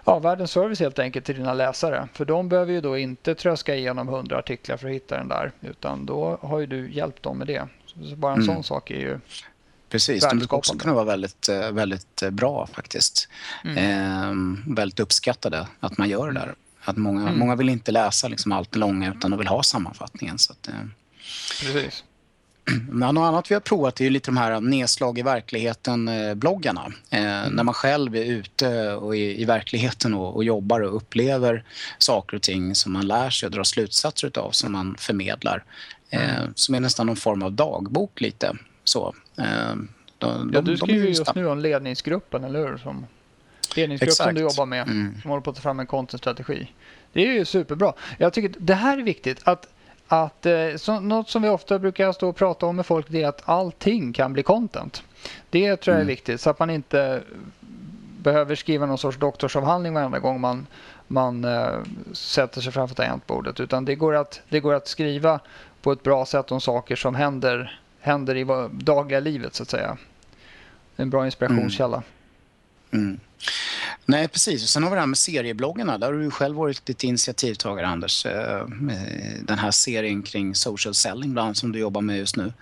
ja, 0.06 0.19
världens 0.19 0.50
service 0.50 0.81
helt 0.81 0.99
enkelt 0.99 1.26
till 1.26 1.37
dina 1.37 1.55
läsare. 1.55 2.08
För 2.12 2.25
de 2.25 2.49
behöver 2.49 2.73
ju 2.73 2.81
då 2.81 2.99
inte 2.99 3.35
tröska 3.35 3.75
igenom 3.75 4.08
100 4.08 4.38
artiklar 4.38 4.76
för 4.76 4.88
att 4.88 4.94
hitta 4.94 5.17
den 5.17 5.29
där. 5.29 5.53
Utan 5.61 6.06
då 6.06 6.38
har 6.43 6.58
ju 6.58 6.67
du 6.67 6.93
hjälpt 6.93 7.23
dem 7.23 7.38
med 7.38 7.47
det. 7.47 7.69
Så 7.87 8.17
bara 8.17 8.32
en 8.32 8.43
mm. 8.43 8.55
sån 8.55 8.64
sak 8.64 8.91
är 8.91 8.99
ju 8.99 9.19
Precis, 9.88 10.29
de 10.29 10.38
brukar 10.38 10.56
också 10.56 10.79
kunna 10.79 10.94
vara 10.94 11.05
väldigt, 11.05 11.49
eh, 11.49 11.70
väldigt 11.70 12.23
eh, 12.23 12.31
bra 12.31 12.67
faktiskt. 12.67 13.29
Mm. 13.64 13.76
Eh, 13.76 14.75
väldigt 14.75 15.00
uppskattade 15.00 15.67
att 15.81 15.99
man 15.99 16.09
gör 16.09 16.26
det 16.26 16.41
där. 16.41 16.55
Att 16.81 16.97
många, 16.97 17.23
mm. 17.23 17.38
många 17.38 17.56
vill 17.56 17.69
inte 17.69 17.93
läsa 17.93 18.29
liksom 18.29 18.52
allt 18.52 18.76
långa 18.76 19.11
utan 19.11 19.31
de 19.31 19.38
vill 19.38 19.49
ha 19.49 19.62
sammanfattningen. 19.62 20.38
Så 20.38 20.52
att, 20.52 20.69
eh. 20.69 20.75
Precis. 21.61 22.05
Men 22.89 23.15
något 23.15 23.29
annat 23.29 23.51
vi 23.51 23.55
har 23.55 23.61
provat 23.61 24.01
är 24.01 24.05
ju 24.05 24.11
lite 24.11 24.31
de 24.31 24.37
här 24.37 24.61
nedslag 24.61 25.19
i 25.19 25.23
verkligheten-bloggarna. 25.23 26.93
Eh, 27.11 27.45
mm. 27.45 27.53
När 27.53 27.65
man 27.65 27.75
själv 27.75 28.17
är 28.17 28.25
ute 28.25 28.93
och 28.93 29.17
i, 29.17 29.43
i 29.43 29.45
verkligheten 29.45 30.15
och, 30.15 30.37
och, 30.37 30.45
jobbar 30.45 30.81
och 30.81 30.97
upplever 30.97 31.65
saker 31.99 32.37
och 32.37 32.43
ting 32.43 32.75
som 32.75 32.93
man 32.93 33.07
lär 33.07 33.31
sig 33.31 33.47
och 33.47 33.53
drar 33.53 33.65
slutsatser 33.65 34.39
av 34.39 34.51
som 34.51 34.73
man 34.73 34.97
förmedlar. 34.99 35.65
Eh, 36.11 36.39
mm. 36.39 36.53
Som 36.55 36.75
är 36.75 36.81
nästan 36.81 37.07
någon 37.07 37.17
form 37.17 37.43
av 37.43 37.53
dagbok 37.53 38.21
lite. 38.21 38.57
Så, 38.85 39.14
eh, 39.38 39.45
de, 40.19 40.29
de, 40.29 40.50
ja, 40.55 40.61
du 40.61 40.76
skriver 40.76 41.07
just, 41.07 41.19
just 41.19 41.35
nu 41.35 41.47
om 41.47 41.59
ledningsgruppen, 41.59 42.45
eller 42.45 42.59
hur? 42.59 42.79
Som 42.79 43.07
ledningsgruppen 43.76 44.12
Exakt. 44.12 44.35
du 44.35 44.40
jobbar 44.40 44.67
med, 44.67 44.83
mm. 44.83 45.21
som 45.23 45.31
håller 45.31 45.43
på 45.43 45.50
att 45.50 45.57
ta 45.57 45.62
fram 45.62 45.81
en 45.81 45.87
content-strategi. 45.87 46.73
Det 47.12 47.26
är 47.26 47.33
ju 47.33 47.45
superbra. 47.45 47.93
Jag 48.19 48.33
tycker 48.33 48.55
det 48.59 48.75
här 48.75 48.99
är 48.99 49.02
viktigt. 49.02 49.40
att 49.45 49.69
att 50.09 50.47
eh, 50.47 50.77
så, 50.77 51.01
något 51.01 51.29
som 51.29 51.43
vi 51.43 51.49
ofta 51.49 51.79
brukar 51.79 52.13
stå 52.13 52.29
och 52.29 52.37
prata 52.37 52.67
om 52.67 52.77
med 52.77 52.87
folk 52.87 53.07
det 53.09 53.23
är 53.23 53.29
att 53.29 53.43
allting 53.45 54.13
kan 54.13 54.33
bli 54.33 54.43
content. 54.43 55.03
Det 55.51 55.77
tror 55.77 55.93
jag 55.93 55.99
är 55.99 56.03
mm. 56.03 56.07
viktigt 56.07 56.41
så 56.41 56.51
att 56.51 56.59
man 56.59 56.71
inte 56.71 57.23
behöver 58.23 58.55
skriva 58.55 58.87
någon 58.87 58.99
sorts 58.99 59.19
doktorsavhandling 59.19 59.95
varenda 59.95 60.19
gång 60.19 60.41
man, 60.41 60.67
man 61.07 61.45
eh, 61.45 61.79
sätter 62.13 62.61
sig 62.61 62.73
framför 62.73 62.95
tangentbordet 62.95 63.61
utan 63.61 63.85
det 63.85 63.95
går, 63.95 64.15
att, 64.15 64.41
det 64.49 64.61
går 64.61 64.75
att 64.75 64.89
skriva 64.89 65.41
på 65.83 65.93
ett 65.93 66.03
bra 66.03 66.27
sätt 66.27 66.53
om 66.53 66.61
saker 66.61 66.97
som 66.97 67.15
händer, 67.15 67.81
händer 68.01 68.37
i 68.37 68.69
dagliga 68.71 69.21
livet 69.21 69.55
så 69.55 69.63
att 69.63 69.69
säga. 69.71 69.97
En 70.97 71.11
bra 71.11 71.25
inspirationskälla. 71.25 71.97
Mm. 71.97 72.09
Mm. 72.93 73.21
Nej, 74.05 74.28
precis. 74.28 74.62
Och 74.62 74.69
sen 74.69 74.83
har 74.83 74.90
vi 74.90 74.95
det 74.95 75.00
här 75.00 75.07
med 75.07 75.19
seriebloggarna. 75.19 75.99
Där 75.99 76.07
har 76.07 76.19
du 76.19 76.31
själv 76.31 76.57
varit 76.57 76.88
lite 76.88 77.07
initiativtagare, 77.07 77.87
Anders. 77.87 78.26
Eh, 78.26 78.66
den 79.43 79.59
här 79.59 79.71
serien 79.71 80.23
kring 80.23 80.55
social 80.55 80.95
selling 80.95 81.33
bland 81.33 81.47
annat, 81.47 81.57
som 81.57 81.73
du 81.73 81.78
jobbar 81.78 82.00
med 82.00 82.19
just 82.19 82.37
nu. 82.37 82.52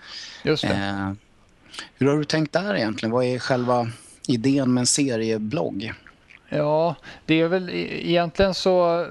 Just 0.43 0.63
det. 0.63 0.73
Eh, 0.73 1.11
hur 1.95 2.07
har 2.07 2.17
du 2.17 2.23
tänkt 2.23 2.53
där 2.53 2.75
egentligen? 2.75 3.11
Vad 3.11 3.25
är 3.25 3.39
själva 3.39 3.91
idén 4.27 4.73
med 4.73 4.81
en 4.81 4.87
serieblogg? 4.87 5.93
Ja, 6.49 6.95
det 7.25 7.41
är 7.41 7.47
väl 7.47 7.69
e-, 7.69 8.09
egentligen 8.09 8.53
så... 8.53 9.07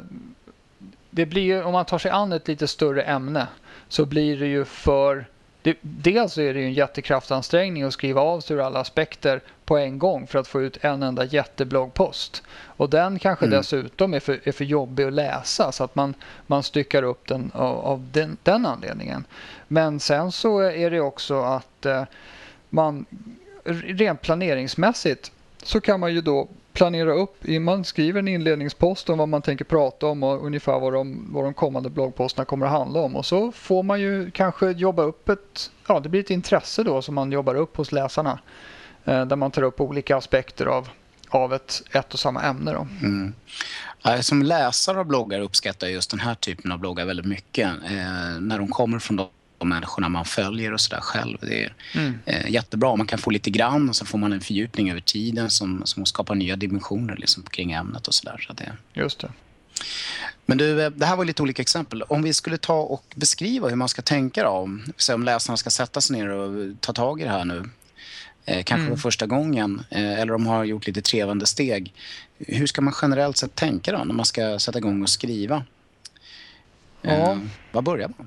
Det 1.10 1.26
blir 1.26 1.62
om 1.62 1.72
man 1.72 1.84
tar 1.84 1.98
sig 1.98 2.10
an 2.10 2.32
ett 2.32 2.48
lite 2.48 2.68
större 2.68 3.02
ämne 3.02 3.46
så 3.88 4.06
blir 4.06 4.40
det 4.40 4.46
ju 4.46 4.64
för 4.64 5.26
det, 5.64 5.76
dels 5.80 6.38
är 6.38 6.54
det 6.54 6.62
en 6.62 6.72
jättekraftansträngning 6.72 7.82
att 7.82 7.92
skriva 7.92 8.20
av 8.20 8.40
sig 8.40 8.56
ur 8.56 8.60
alla 8.60 8.80
aspekter 8.80 9.40
på 9.64 9.78
en 9.78 9.98
gång 9.98 10.26
för 10.26 10.38
att 10.38 10.48
få 10.48 10.62
ut 10.62 10.84
en 10.84 11.02
enda 11.02 11.24
jättebloggpost. 11.24 12.42
Och 12.52 12.90
den 12.90 13.18
kanske 13.18 13.44
mm. 13.44 13.58
dessutom 13.58 14.14
är 14.14 14.20
för, 14.20 14.40
är 14.44 14.52
för 14.52 14.64
jobbig 14.64 15.04
att 15.04 15.12
läsa 15.12 15.72
så 15.72 15.84
att 15.84 15.94
man, 15.94 16.14
man 16.46 16.62
styckar 16.62 17.02
upp 17.02 17.28
den 17.28 17.50
av, 17.54 17.78
av 17.78 18.08
den, 18.12 18.36
den 18.42 18.66
anledningen. 18.66 19.24
Men 19.68 20.00
sen 20.00 20.32
så 20.32 20.58
är 20.58 20.90
det 20.90 21.00
också 21.00 21.40
att 21.40 21.86
eh, 21.86 22.04
man 22.70 23.06
rent 23.64 24.20
planeringsmässigt 24.20 25.32
så 25.62 25.80
kan 25.80 26.00
man 26.00 26.14
ju 26.14 26.20
då 26.20 26.48
planera 26.74 27.12
upp, 27.12 27.48
man 27.60 27.84
skriver 27.84 28.18
en 28.18 28.28
inledningspost 28.28 29.10
om 29.10 29.18
vad 29.18 29.28
man 29.28 29.42
tänker 29.42 29.64
prata 29.64 30.06
om 30.06 30.22
och 30.22 30.46
ungefär 30.46 30.80
vad 30.80 30.92
de, 30.92 31.26
vad 31.32 31.44
de 31.44 31.54
kommande 31.54 31.90
bloggposterna 31.90 32.44
kommer 32.44 32.66
att 32.66 32.72
handla 32.72 33.00
om. 33.00 33.16
Och 33.16 33.26
så 33.26 33.52
får 33.52 33.82
man 33.82 34.00
ju 34.00 34.30
kanske 34.30 34.70
jobba 34.70 35.02
upp 35.02 35.28
ett, 35.28 35.70
ja 35.88 36.00
det 36.00 36.08
blir 36.08 36.20
ett 36.20 36.30
intresse 36.30 36.82
då 36.82 37.02
som 37.02 37.14
man 37.14 37.32
jobbar 37.32 37.54
upp 37.54 37.76
hos 37.76 37.92
läsarna. 37.92 38.38
Eh, 39.04 39.26
där 39.26 39.36
man 39.36 39.50
tar 39.50 39.62
upp 39.62 39.80
olika 39.80 40.16
aspekter 40.16 40.66
av, 40.66 40.88
av 41.28 41.54
ett, 41.54 41.82
ett 41.90 42.14
och 42.14 42.20
samma 42.20 42.42
ämne. 42.42 42.72
Då. 42.72 42.86
Mm. 43.02 43.34
Som 44.22 44.42
läsare 44.42 44.98
av 44.98 45.04
bloggar 45.04 45.40
uppskattar 45.40 45.86
jag 45.86 45.94
just 45.94 46.10
den 46.10 46.20
här 46.20 46.34
typen 46.34 46.72
av 46.72 46.78
bloggar 46.78 47.04
väldigt 47.04 47.26
mycket. 47.26 47.68
Eh, 47.68 48.40
när 48.40 48.58
de 48.58 48.68
kommer 48.68 48.98
från 48.98 49.16
de 49.16 49.28
människorna 49.64 50.08
man 50.08 50.24
följer 50.24 50.72
och 50.72 50.80
sådär 50.80 51.00
själv. 51.00 51.38
Det 51.40 51.64
är 51.64 51.74
mm. 51.94 52.18
eh, 52.26 52.50
jättebra. 52.50 52.96
Man 52.96 53.06
kan 53.06 53.18
få 53.18 53.30
lite 53.30 53.50
grann 53.50 53.88
och 53.88 53.96
så 53.96 54.06
får 54.06 54.18
man 54.18 54.32
en 54.32 54.40
fördjupning 54.40 54.90
över 54.90 55.00
tiden 55.00 55.50
som, 55.50 55.82
som 55.84 56.06
skapar 56.06 56.34
nya 56.34 56.56
dimensioner 56.56 57.16
liksom, 57.16 57.42
kring 57.42 57.72
ämnet 57.72 58.08
och 58.08 58.14
sådär. 58.14 58.44
Så 58.46 58.52
det... 58.52 58.72
Just 58.94 59.20
det. 59.20 59.30
Men 60.46 60.58
du, 60.58 60.82
eh, 60.82 60.90
det 60.90 61.06
här 61.06 61.16
var 61.16 61.24
lite 61.24 61.42
olika 61.42 61.62
exempel. 61.62 62.02
Om 62.02 62.22
vi 62.22 62.34
skulle 62.34 62.58
ta 62.58 62.80
och 62.80 63.14
beskriva 63.16 63.68
hur 63.68 63.76
man 63.76 63.88
ska 63.88 64.02
tänka 64.02 64.42
då, 64.42 64.48
om, 64.48 64.82
om 65.14 65.22
läsarna 65.22 65.56
ska 65.56 65.70
sätta 65.70 66.00
sig 66.00 66.16
ner 66.16 66.28
och 66.28 66.74
ta 66.80 66.92
tag 66.92 67.20
i 67.20 67.24
det 67.24 67.30
här 67.30 67.44
nu, 67.44 67.70
eh, 68.44 68.62
kanske 68.64 68.86
mm. 68.86 68.90
för 68.90 68.96
första 68.96 69.26
gången, 69.26 69.84
eh, 69.90 70.20
eller 70.20 70.34
om 70.34 70.44
de 70.44 70.50
har 70.50 70.64
gjort 70.64 70.86
lite 70.86 71.02
trevande 71.02 71.46
steg. 71.46 71.92
Hur 72.38 72.66
ska 72.66 72.82
man 72.82 72.94
generellt 73.02 73.36
sett 73.36 73.54
tänka 73.54 73.92
då 73.92 74.04
när 74.04 74.14
man 74.14 74.24
ska 74.24 74.58
sätta 74.58 74.78
igång 74.78 75.02
och 75.02 75.10
skriva? 75.10 75.64
Ja. 77.02 77.10
Eh, 77.10 77.38
var 77.72 77.82
börjar 77.82 78.10
man? 78.18 78.26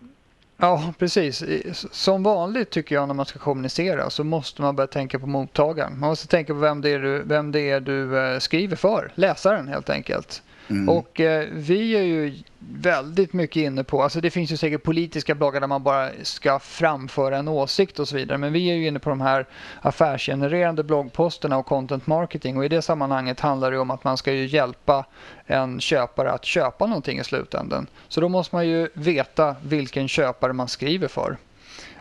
Ja, 0.60 0.94
precis. 0.98 1.44
Som 1.92 2.24
vanligt 2.24 2.70
tycker 2.70 2.96
jag 2.96 3.08
när 3.08 3.16
man 3.16 3.26
ska 3.26 3.40
kommunicera 3.40 4.10
så 4.10 4.24
måste 4.24 4.62
man 4.62 4.76
börja 4.76 4.88
tänka 4.88 5.20
på 5.20 5.28
mottagaren. 5.28 6.00
Man 6.00 6.10
måste 6.10 6.28
tänka 6.28 6.54
på 6.54 6.60
vem 6.60 6.82
det 6.82 6.90
är 6.90 7.00
du, 7.00 7.24
vem 7.24 7.52
det 7.52 7.70
är 7.70 7.80
du 7.80 8.20
eh, 8.20 8.40
skriver 8.40 8.76
för, 8.76 9.12
läsaren 9.16 9.68
helt 9.68 9.90
enkelt. 9.90 10.44
Mm. 10.70 10.90
Och 10.90 11.20
eh, 11.20 11.48
vi 11.52 11.92
är 11.92 12.04
ju 12.04 12.34
väldigt 12.60 13.34
mycket 13.34 13.62
inne 13.62 13.84
på, 13.84 14.04
alltså 14.04 14.22
det 14.22 14.30
finns 14.30 14.52
ju 14.52 14.58
säkert 14.58 14.84
politiska 14.84 15.36
bloggar 15.36 15.60
där 15.60 15.68
man 15.68 15.84
bara 15.84 16.10
ska 16.24 16.60
framföra 16.60 17.38
en 17.38 17.48
åsikt 17.48 18.00
och 18.00 18.08
så 18.08 18.16
vidare. 18.16 18.38
Men 18.38 18.54
vi 18.54 18.72
är 18.72 18.76
ju 18.76 18.88
inne 18.88 19.00
på 19.00 19.10
de 19.10 19.22
här 19.22 19.46
affärsgenererande 19.82 20.84
bloggposterna 20.84 21.58
och 21.58 21.66
content 21.66 22.08
marketing 22.08 22.58
och 22.58 22.66
i 22.66 22.68
det 22.68 22.82
sammanhanget 22.82 23.40
handlar 23.40 23.72
det 23.72 23.80
om 23.80 23.92
att 23.92 24.04
man 24.04 24.18
ska 24.18 24.34
ju 24.34 24.46
hjälpa 24.46 25.06
en 25.46 25.80
köpare 25.80 26.32
att 26.32 26.46
köpa 26.46 26.86
någonting 26.86 27.20
i 27.20 27.24
slutändan. 27.24 27.88
Så 28.08 28.22
då 28.22 28.30
måste 28.30 28.56
man 28.56 28.68
ju 28.68 28.90
veta 28.94 29.56
vilken 29.64 30.08
köpare 30.08 30.54
man 30.54 30.68
skriver 30.68 31.08
för. 31.08 31.38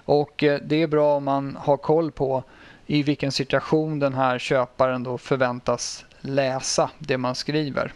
Och 0.05 0.43
eh, 0.43 0.61
det 0.65 0.83
är 0.83 0.87
bra 0.87 1.17
om 1.17 1.25
man 1.25 1.57
har 1.61 1.77
koll 1.77 2.11
på 2.11 2.45
i 2.87 3.03
vilken 3.03 3.33
situation 3.33 3.99
den 3.99 4.15
här 4.15 4.39
köparen 4.39 5.03
då 5.03 5.19
förväntas 5.19 6.05
läsa 6.21 6.91
det 6.99 7.19
man 7.19 7.35
skriver. 7.35 7.93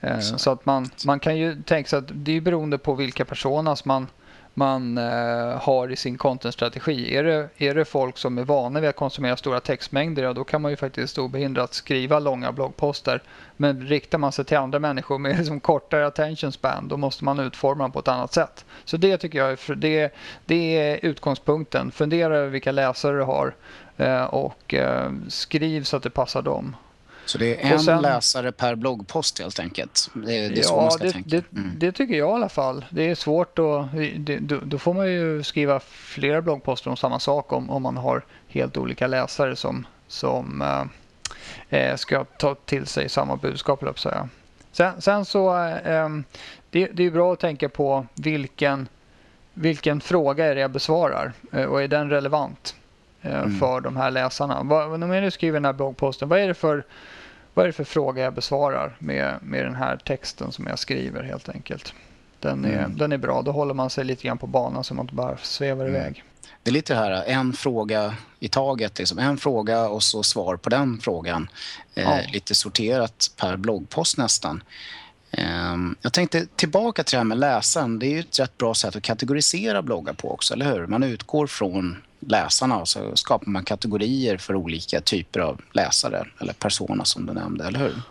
Eh, 0.00 0.20
så 0.20 0.50
att 0.50 0.66
man, 0.66 0.90
man 1.06 1.20
kan 1.20 1.36
ju 1.36 1.62
tänka 1.62 1.88
sig 1.88 1.98
att 1.98 2.08
det 2.08 2.36
är 2.36 2.40
beroende 2.40 2.78
på 2.78 2.94
vilka 2.94 3.24
personas 3.24 3.84
man, 3.84 4.06
man 4.54 4.98
uh, 4.98 5.56
har 5.56 5.92
i 5.92 5.96
sin 5.96 6.18
contentstrategi. 6.18 7.16
Är 7.16 7.24
det, 7.24 7.48
är 7.56 7.74
det 7.74 7.84
folk 7.84 8.18
som 8.18 8.38
är 8.38 8.44
vana 8.44 8.80
vid 8.80 8.90
att 8.90 8.96
konsumera 8.96 9.36
stora 9.36 9.60
textmängder, 9.60 10.22
ja, 10.22 10.32
då 10.32 10.44
kan 10.44 10.62
man 10.62 10.70
ju 10.70 10.76
faktiskt 10.76 11.18
obehindrat 11.18 11.74
skriva 11.74 12.18
långa 12.18 12.52
bloggposter. 12.52 13.22
Men 13.56 13.86
riktar 13.86 14.18
man 14.18 14.32
sig 14.32 14.44
till 14.44 14.56
andra 14.56 14.78
människor 14.78 15.18
med 15.18 15.36
liksom 15.38 15.60
kortare 15.60 16.06
attention 16.06 16.52
span, 16.52 16.88
då 16.88 16.96
måste 16.96 17.24
man 17.24 17.40
utforma 17.40 17.84
dem 17.84 17.92
på 17.92 17.98
ett 17.98 18.08
annat 18.08 18.32
sätt. 18.32 18.64
Så 18.84 18.96
det 18.96 19.16
tycker 19.16 19.38
jag 19.38 19.50
är, 19.50 19.74
det, 19.74 20.14
det 20.46 20.78
är 20.78 20.98
utgångspunkten. 21.02 21.90
Fundera 21.90 22.36
över 22.36 22.48
vilka 22.48 22.72
läsare 22.72 23.16
du 23.16 23.22
har 23.22 23.54
uh, 24.00 24.24
och 24.24 24.74
skriv 25.28 25.82
så 25.82 25.96
att 25.96 26.02
det 26.02 26.10
passar 26.10 26.42
dem. 26.42 26.76
Så 27.28 27.38
det 27.38 27.64
är 27.64 27.72
en 27.72 27.80
sen, 27.80 28.02
läsare 28.02 28.52
per 28.52 28.74
bloggpost 28.74 29.38
helt 29.38 29.60
enkelt? 29.60 30.10
Det, 30.14 30.20
det 30.20 30.36
är 30.36 30.56
ja, 30.56 30.62
så 30.62 30.76
man 30.76 30.90
ska 30.90 31.04
det, 31.04 31.12
tänka. 31.12 31.28
Det, 31.28 31.52
mm. 31.52 31.72
det, 31.78 31.92
tycker 31.92 32.14
jag 32.14 32.28
i 32.28 32.32
alla 32.32 32.48
fall. 32.48 32.84
Det 32.90 33.10
är 33.10 33.14
svårt 33.14 33.58
att... 33.58 33.92
Det, 34.16 34.38
då 34.64 34.78
får 34.78 34.94
man 34.94 35.12
ju 35.12 35.42
skriva 35.42 35.80
flera 35.80 36.42
bloggposter 36.42 36.90
om 36.90 36.96
samma 36.96 37.20
sak 37.20 37.52
om, 37.52 37.70
om 37.70 37.82
man 37.82 37.96
har 37.96 38.24
helt 38.48 38.76
olika 38.76 39.06
läsare 39.06 39.56
som, 39.56 39.86
som 40.06 40.62
äh, 41.68 41.96
ska 41.96 42.24
ta 42.24 42.54
till 42.54 42.86
sig 42.86 43.08
samma 43.08 43.36
budskap, 43.36 43.82
jag 43.82 43.98
säga. 43.98 44.28
Sen, 44.72 45.00
sen 45.00 45.24
så... 45.24 45.56
Äh, 45.66 46.08
det, 46.70 46.86
det 46.86 47.02
är 47.02 47.10
bra 47.10 47.32
att 47.32 47.40
tänka 47.40 47.68
på 47.68 48.06
vilken, 48.14 48.88
vilken 49.54 50.00
fråga 50.00 50.44
är 50.46 50.54
det 50.54 50.60
jag 50.60 50.70
besvarar 50.70 51.32
och 51.68 51.82
är 51.82 51.88
den 51.88 52.10
relevant? 52.10 52.74
Mm. 53.22 53.58
för 53.58 53.80
de 53.80 53.96
här 53.96 54.10
läsarna. 54.10 54.62
Vad, 54.62 55.00
när 55.00 55.22
du 55.22 55.30
skriver 55.30 55.56
den 55.56 55.64
här 55.64 55.72
bloggposten, 55.72 56.28
vad 56.28 56.38
är 56.38 56.48
det 56.48 56.54
för 56.54 56.84
vad 57.58 57.64
är 57.64 57.68
det 57.68 57.72
för 57.72 57.84
fråga 57.84 58.22
jag 58.22 58.34
besvarar 58.34 58.96
med, 58.98 59.38
med 59.42 59.64
den 59.64 59.74
här 59.74 59.96
texten 59.96 60.52
som 60.52 60.66
jag 60.66 60.78
skriver 60.78 61.22
helt 61.22 61.48
enkelt. 61.48 61.94
Den 62.40 62.64
är, 62.64 62.78
mm. 62.78 62.96
den 62.96 63.12
är 63.12 63.16
bra, 63.16 63.42
då 63.42 63.52
håller 63.52 63.74
man 63.74 63.90
sig 63.90 64.04
lite 64.04 64.26
grann 64.26 64.38
på 64.38 64.46
banan 64.46 64.84
så 64.84 64.94
man 64.94 65.04
inte 65.04 65.14
bara 65.14 65.36
svävar 65.36 65.84
mm. 65.84 65.96
iväg. 65.96 66.24
Det 66.62 66.70
är 66.70 66.72
lite 66.72 66.94
det 66.94 66.98
här, 66.98 67.24
en 67.26 67.52
fråga 67.52 68.14
i 68.40 68.48
taget. 68.48 68.98
Liksom. 68.98 69.18
En 69.18 69.38
fråga 69.38 69.88
och 69.88 70.02
så 70.02 70.22
svar 70.22 70.56
på 70.56 70.70
den 70.70 71.00
frågan. 71.00 71.48
Eh, 71.94 72.02
ja. 72.02 72.20
Lite 72.32 72.54
sorterat 72.54 73.30
per 73.36 73.56
bloggpost 73.56 74.18
nästan. 74.18 74.62
Eh, 75.30 75.76
jag 76.02 76.12
tänkte 76.12 76.46
tillbaka 76.56 77.04
till 77.04 77.12
det 77.12 77.18
här 77.18 77.24
med 77.24 77.38
läsaren. 77.38 77.98
Det 77.98 78.06
är 78.06 78.10
ju 78.10 78.20
ett 78.20 78.40
rätt 78.40 78.58
bra 78.58 78.74
sätt 78.74 78.96
att 78.96 79.02
kategorisera 79.02 79.82
bloggar 79.82 80.12
på 80.12 80.32
också, 80.32 80.54
eller 80.54 80.72
hur? 80.72 80.86
Man 80.86 81.02
utgår 81.02 81.46
från 81.46 81.96
läsarna 82.20 82.78
och 82.78 82.88
så 82.88 83.16
skapar 83.16 83.50
man 83.50 83.64
kategorier 83.64 84.36
för 84.36 84.54
olika 84.54 85.00
typer 85.00 85.40
av 85.40 85.60
läsare 85.72 86.26
eller 86.38 86.52
personer 86.52 87.04
som 87.04 87.26
du 87.26 87.32
nämnde, 87.32 87.64
eller 87.64 87.78
hur? 87.78 88.02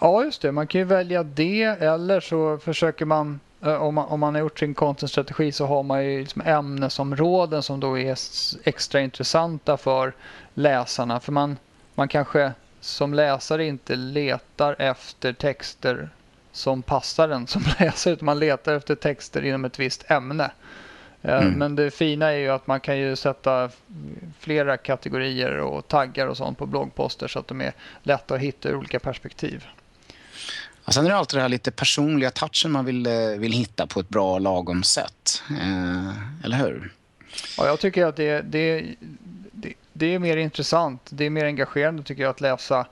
Ja, 0.00 0.24
just 0.24 0.42
det. 0.42 0.52
Man 0.52 0.66
kan 0.66 0.78
ju 0.78 0.84
välja 0.84 1.22
det 1.22 1.62
eller 1.62 2.20
så 2.20 2.58
försöker 2.58 3.04
man 3.04 3.40
eh, 3.60 3.74
om 3.74 3.94
man, 3.94 4.08
om 4.08 4.20
man 4.20 4.34
har 4.34 4.40
gjort 4.40 4.58
sin 4.58 4.74
contentstrategi 4.74 5.52
så 5.52 5.66
har 5.66 5.82
man 5.82 6.04
ju 6.04 6.20
liksom 6.20 6.42
ämnesområden 6.42 7.62
som 7.62 7.80
då 7.80 7.98
är 7.98 8.16
extra 8.64 9.00
intressanta 9.00 9.76
för 9.76 10.12
läsarna. 10.54 11.20
För 11.20 11.32
man, 11.32 11.56
man 11.94 12.08
kanske 12.08 12.52
som 12.80 13.14
läsare 13.14 13.64
inte 13.64 13.96
letar 13.96 14.76
efter 14.78 15.32
texter 15.32 16.08
som 16.52 16.82
passar 16.82 17.28
en 17.28 17.46
som 17.46 17.62
läsare 17.78 18.14
utan 18.14 18.26
man 18.26 18.38
letar 18.38 18.74
efter 18.74 18.94
texter 18.94 19.44
inom 19.44 19.64
ett 19.64 19.78
visst 19.78 20.10
ämne. 20.10 20.50
Mm. 21.22 21.52
Men 21.52 21.76
det 21.76 21.90
fina 21.90 22.26
är 22.32 22.38
ju 22.38 22.48
att 22.48 22.66
man 22.66 22.80
kan 22.80 22.98
ju 22.98 23.16
sätta 23.16 23.70
flera 24.40 24.76
kategorier 24.76 25.58
och 25.58 25.88
taggar 25.88 26.26
och 26.26 26.36
sånt 26.36 26.58
på 26.58 26.66
bloggposter 26.66 27.28
så 27.28 27.38
att 27.38 27.48
de 27.48 27.60
är 27.60 27.72
lätta 28.02 28.34
att 28.34 28.40
hitta 28.40 28.68
ur 28.68 28.76
olika 28.76 28.98
perspektiv. 28.98 29.66
Och 30.84 30.94
sen 30.94 31.04
är 31.04 31.10
det 31.10 31.16
alltid 31.16 31.38
det 31.38 31.42
här 31.42 31.48
lite 31.48 31.70
personliga 31.70 32.30
touchen 32.30 32.72
man 32.72 32.84
vill, 32.84 33.06
eh, 33.06 33.38
vill 33.38 33.52
hitta 33.52 33.86
på 33.86 34.00
ett 34.00 34.08
bra 34.08 34.38
lagom 34.38 34.82
sätt. 34.82 35.42
Eh, 35.50 36.44
eller 36.44 36.56
hur? 36.56 36.92
Ja, 37.58 37.66
jag 37.66 37.80
tycker 37.80 38.06
att 38.06 38.16
det, 38.16 38.40
det, 38.40 38.94
det, 39.52 39.72
det 39.92 40.14
är 40.14 40.18
mer 40.18 40.36
intressant. 40.36 41.08
Det 41.10 41.24
är 41.24 41.30
mer 41.30 41.44
engagerande 41.44 42.02
tycker 42.02 42.22
jag 42.22 42.30
att 42.30 42.40
läsa 42.40 42.86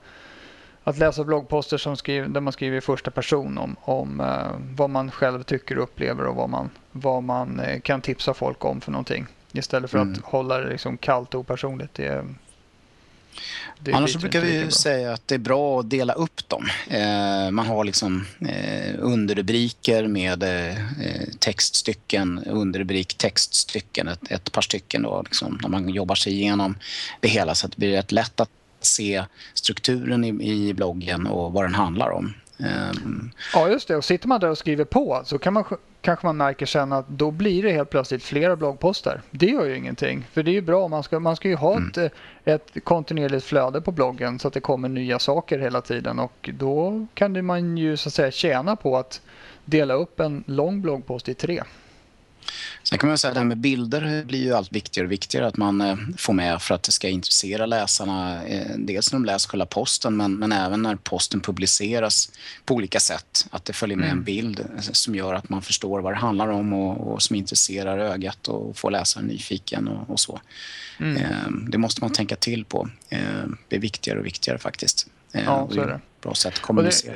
att 0.85 0.99
läsa 0.99 1.25
bloggposter 1.25 1.79
som 1.79 1.97
skriver, 1.97 2.29
där 2.29 2.41
man 2.41 2.53
skriver 2.53 2.77
i 2.77 2.81
första 2.81 3.11
person 3.11 3.59
om, 3.59 3.77
om 3.81 4.21
uh, 4.21 4.77
vad 4.77 4.91
man 4.91 5.11
själv 5.11 5.43
tycker 5.43 5.79
och 5.79 5.85
upplever 5.85 6.27
och 6.27 6.37
vad 6.37 6.49
man, 6.49 6.71
vad 6.93 7.23
man 7.23 7.61
uh, 7.61 7.81
kan 7.81 8.01
tipsa 8.01 8.35
folk 8.35 8.65
om 8.65 8.81
för 8.81 8.93
någonting. 8.93 9.27
Istället 9.53 9.91
för 9.91 9.99
mm. 9.99 10.13
att 10.13 10.21
hålla 10.25 10.59
det 10.59 10.69
liksom 10.69 10.97
kallt 10.97 11.35
och 11.35 11.41
opersonligt. 11.41 11.95
Det, 11.95 12.25
det 13.79 13.93
Annars 13.93 14.17
brukar 14.17 14.41
vi 14.41 14.59
ju 14.59 14.71
säga 14.71 15.13
att 15.13 15.29
det 15.29 15.35
är 15.35 15.39
bra 15.39 15.81
att 15.81 15.91
dela 15.91 16.13
upp 16.13 16.49
dem. 16.49 16.67
Eh, 16.89 17.51
man 17.51 17.67
har 17.67 17.85
liksom 17.85 18.27
eh, 18.41 18.95
underrubriker 18.99 20.07
med 20.07 20.43
eh, 20.43 20.77
textstycken, 21.39 22.45
underrubrik 22.47 23.15
textstycken, 23.15 24.09
ett, 24.09 24.31
ett 24.31 24.53
par 24.53 24.63
stycken 24.63 25.03
då, 25.03 25.23
liksom, 25.23 25.59
när 25.63 25.69
man 25.69 25.89
jobbar 25.89 26.15
sig 26.15 26.33
igenom 26.33 26.75
det 27.21 27.29
hela 27.29 27.55
så 27.55 27.67
att 27.67 27.73
det 27.73 27.79
blir 27.79 27.91
rätt 27.91 28.13
lätt 28.13 28.41
att 28.41 28.51
se 28.85 29.25
strukturen 29.55 30.25
i, 30.25 30.51
i 30.51 30.75
bloggen 30.75 31.27
och 31.27 31.53
vad 31.53 31.65
den 31.65 31.75
handlar 31.75 32.11
om. 32.11 32.35
Um... 32.59 33.31
Ja, 33.55 33.69
just 33.69 33.89
det. 33.89 33.97
Och 33.97 34.05
sitter 34.05 34.29
man 34.29 34.41
där 34.41 34.51
och 34.51 34.59
skriver 34.59 34.85
på 34.85 35.23
så 35.25 35.39
kan 35.39 35.53
man, 35.53 35.65
kanske 36.01 36.27
man 36.27 36.37
märker 36.37 36.67
sen 36.67 36.93
att 36.93 37.09
då 37.09 37.31
blir 37.31 37.63
det 37.63 37.73
helt 37.73 37.91
plötsligt 37.91 38.23
flera 38.23 38.57
bloggposter. 38.57 39.21
Det 39.31 39.47
gör 39.47 39.65
ju 39.65 39.77
ingenting. 39.77 40.27
För 40.33 40.43
det 40.43 40.51
är 40.51 40.53
ju 40.53 40.61
bra. 40.61 40.89
Man 40.89 41.03
ska, 41.03 41.21
man 41.21 41.37
ska 41.37 41.49
ju 41.49 41.55
ha 41.55 41.77
mm. 41.77 41.91
ett, 41.97 42.13
ett 42.45 42.85
kontinuerligt 42.85 43.45
flöde 43.45 43.81
på 43.81 43.93
bloggen 43.93 44.39
så 44.39 44.49
att 44.49 44.55
det 44.55 44.61
kommer 44.61 44.89
nya 44.89 45.19
saker 45.19 45.59
hela 45.59 45.81
tiden. 45.81 46.19
Och 46.19 46.51
då 46.59 47.07
kan 47.15 47.47
man 47.47 47.77
ju 47.77 47.97
så 47.97 48.09
att 48.09 48.15
säga 48.15 48.31
tjäna 48.31 48.77
på 48.77 48.97
att 48.97 49.21
dela 49.65 49.95
upp 49.95 50.21
en 50.21 50.45
lång 50.47 50.83
bloggpost 50.83 51.29
i 51.29 51.35
tre. 51.35 51.63
Sen 52.83 52.99
kan 52.99 53.09
man 53.09 53.19
säga 53.19 53.29
att 53.29 53.35
det 53.35 53.41
här 53.41 53.47
med 53.47 53.59
bilder 53.59 54.25
blir 54.25 54.43
ju 54.43 54.55
allt 54.55 54.73
viktigare 54.73 55.07
och 55.07 55.13
viktigare 55.13 55.47
att 55.47 55.57
man 55.57 55.81
eh, 55.81 55.97
får 56.17 56.33
med 56.33 56.63
för 56.63 56.75
att 56.75 56.83
det 56.83 56.93
ska 56.93 57.09
intressera 57.09 57.67
läsarna. 57.67 58.45
Eh, 58.45 58.77
dels 58.79 59.13
när 59.13 59.19
de 59.19 59.25
läser 59.25 59.49
själva 59.49 59.67
posten 59.67 60.17
men, 60.17 60.35
men 60.35 60.53
även 60.53 60.83
när 60.83 60.97
posten 60.97 61.41
publiceras 61.41 62.33
på 62.65 62.75
olika 62.75 63.01
sätt. 63.01 63.47
Att 63.51 63.65
det 63.65 63.73
följer 63.73 63.97
med 63.97 64.07
mm. 64.07 64.19
en 64.19 64.25
bild 64.25 64.61
eh, 64.61 64.81
som 64.81 65.15
gör 65.15 65.35
att 65.35 65.49
man 65.49 65.63
förstår 65.63 66.01
vad 66.01 66.13
det 66.13 66.19
handlar 66.19 66.49
om 66.49 66.73
och, 66.73 67.13
och 67.13 67.23
som 67.23 67.37
intresserar 67.37 67.99
ögat 67.99 68.49
och 68.49 68.77
får 68.77 68.91
läsaren 68.91 69.27
nyfiken 69.27 69.89
och, 69.89 70.11
och 70.11 70.21
så. 70.21 70.41
Mm. 70.99 71.71
Det 71.71 71.79
måste 71.79 72.01
man 72.01 72.13
tänka 72.13 72.37
till 72.37 72.65
på. 72.65 72.89
Det 73.69 73.77
är 73.77 73.81
viktigare 73.81 74.19
och 74.19 74.27
viktigare 74.27 74.59
faktiskt. 74.59 75.07
Ja, 75.33 75.69
så 75.71 75.81
är 75.81 75.87
det. 75.87 76.01
Bra 76.23 76.35
sätt 76.35 76.55
att 76.55 76.61
kommunicera. 76.61 77.15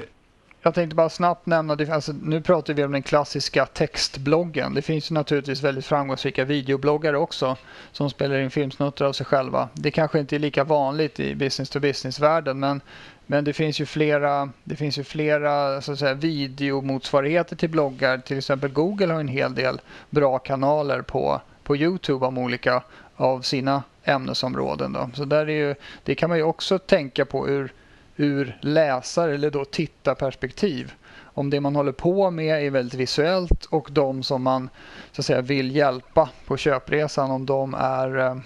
Jag 0.66 0.75
tänkte 0.75 0.97
bara 0.97 1.09
snabbt 1.09 1.47
nämna, 1.47 1.76
alltså, 1.90 2.12
nu 2.23 2.40
pratar 2.40 2.75
vi 2.75 2.85
om 2.85 2.92
den 2.92 3.02
klassiska 3.02 3.66
textbloggen. 3.66 4.75
Det 4.75 4.83
finns 4.83 5.11
ju 5.11 5.14
naturligtvis 5.14 5.62
väldigt 5.62 5.87
framgångsrika 5.87 6.44
videobloggare 6.44 7.18
också 7.18 7.56
som 7.92 8.11
spelar 8.11 8.38
in 8.38 8.50
filmsnuttar 8.50 9.04
av 9.04 9.12
sig 9.12 9.26
själva. 9.26 9.68
Det 9.75 9.90
kanske 9.90 10.18
inte 10.18 10.37
är 10.37 10.38
lika 10.38 10.64
vanligt 10.64 11.21
i 11.21 11.35
business 11.35 11.71
to 11.71 11.80
business-världen 11.80 12.61
men, 12.61 12.80
men 13.26 13.44
det 13.44 13.52
finns 13.52 13.80
ju 13.80 13.87
flera, 13.87 14.50
det 14.64 14.76
finns 14.76 14.99
ju 14.99 15.04
flera 15.04 15.80
så 15.80 15.92
att 15.92 15.99
säga, 15.99 16.14
videomotsvarigheter 16.14 17.56
till 17.56 17.71
bloggar. 17.71 18.18
Till 18.18 18.38
exempel 18.38 18.73
Google 18.73 19.12
har 19.12 19.21
en 19.21 19.28
hel 19.28 19.54
del 19.54 19.80
bra 20.11 20.38
kanaler 20.38 21.02
på, 21.02 21.40
på 21.62 21.76
Youtube 21.76 22.26
om 22.26 22.38
olika 22.38 22.83
av 23.16 23.40
sina 23.40 23.83
ämnesområden. 24.04 24.92
Då. 24.92 25.11
Så 25.14 25.25
där 25.25 25.49
är 25.49 25.68
ju, 25.68 25.75
det 26.04 26.14
kan 26.14 26.28
man 26.28 26.38
ju 26.38 26.44
också 26.44 26.78
tänka 26.78 27.25
på 27.25 27.49
ur 27.49 27.73
ur 28.16 28.59
läsar 28.61 29.28
eller 29.28 29.50
då 29.50 29.64
tittarperspektiv. 29.64 30.92
Om 31.16 31.50
det 31.50 31.61
man 31.61 31.76
håller 31.76 31.92
på 31.92 32.30
med 32.30 32.66
är 32.66 32.71
väldigt 32.71 33.00
visuellt 33.00 33.64
och 33.64 33.88
de 33.92 34.23
som 34.23 34.42
man 34.42 34.68
så 35.12 35.21
att 35.21 35.26
säga, 35.26 35.40
vill 35.40 35.76
hjälpa 35.76 36.28
på 36.47 36.56
köpresan 36.56 37.30
om 37.30 37.47
de 37.47 37.75
är 37.75 38.18
eh, 38.18 38.37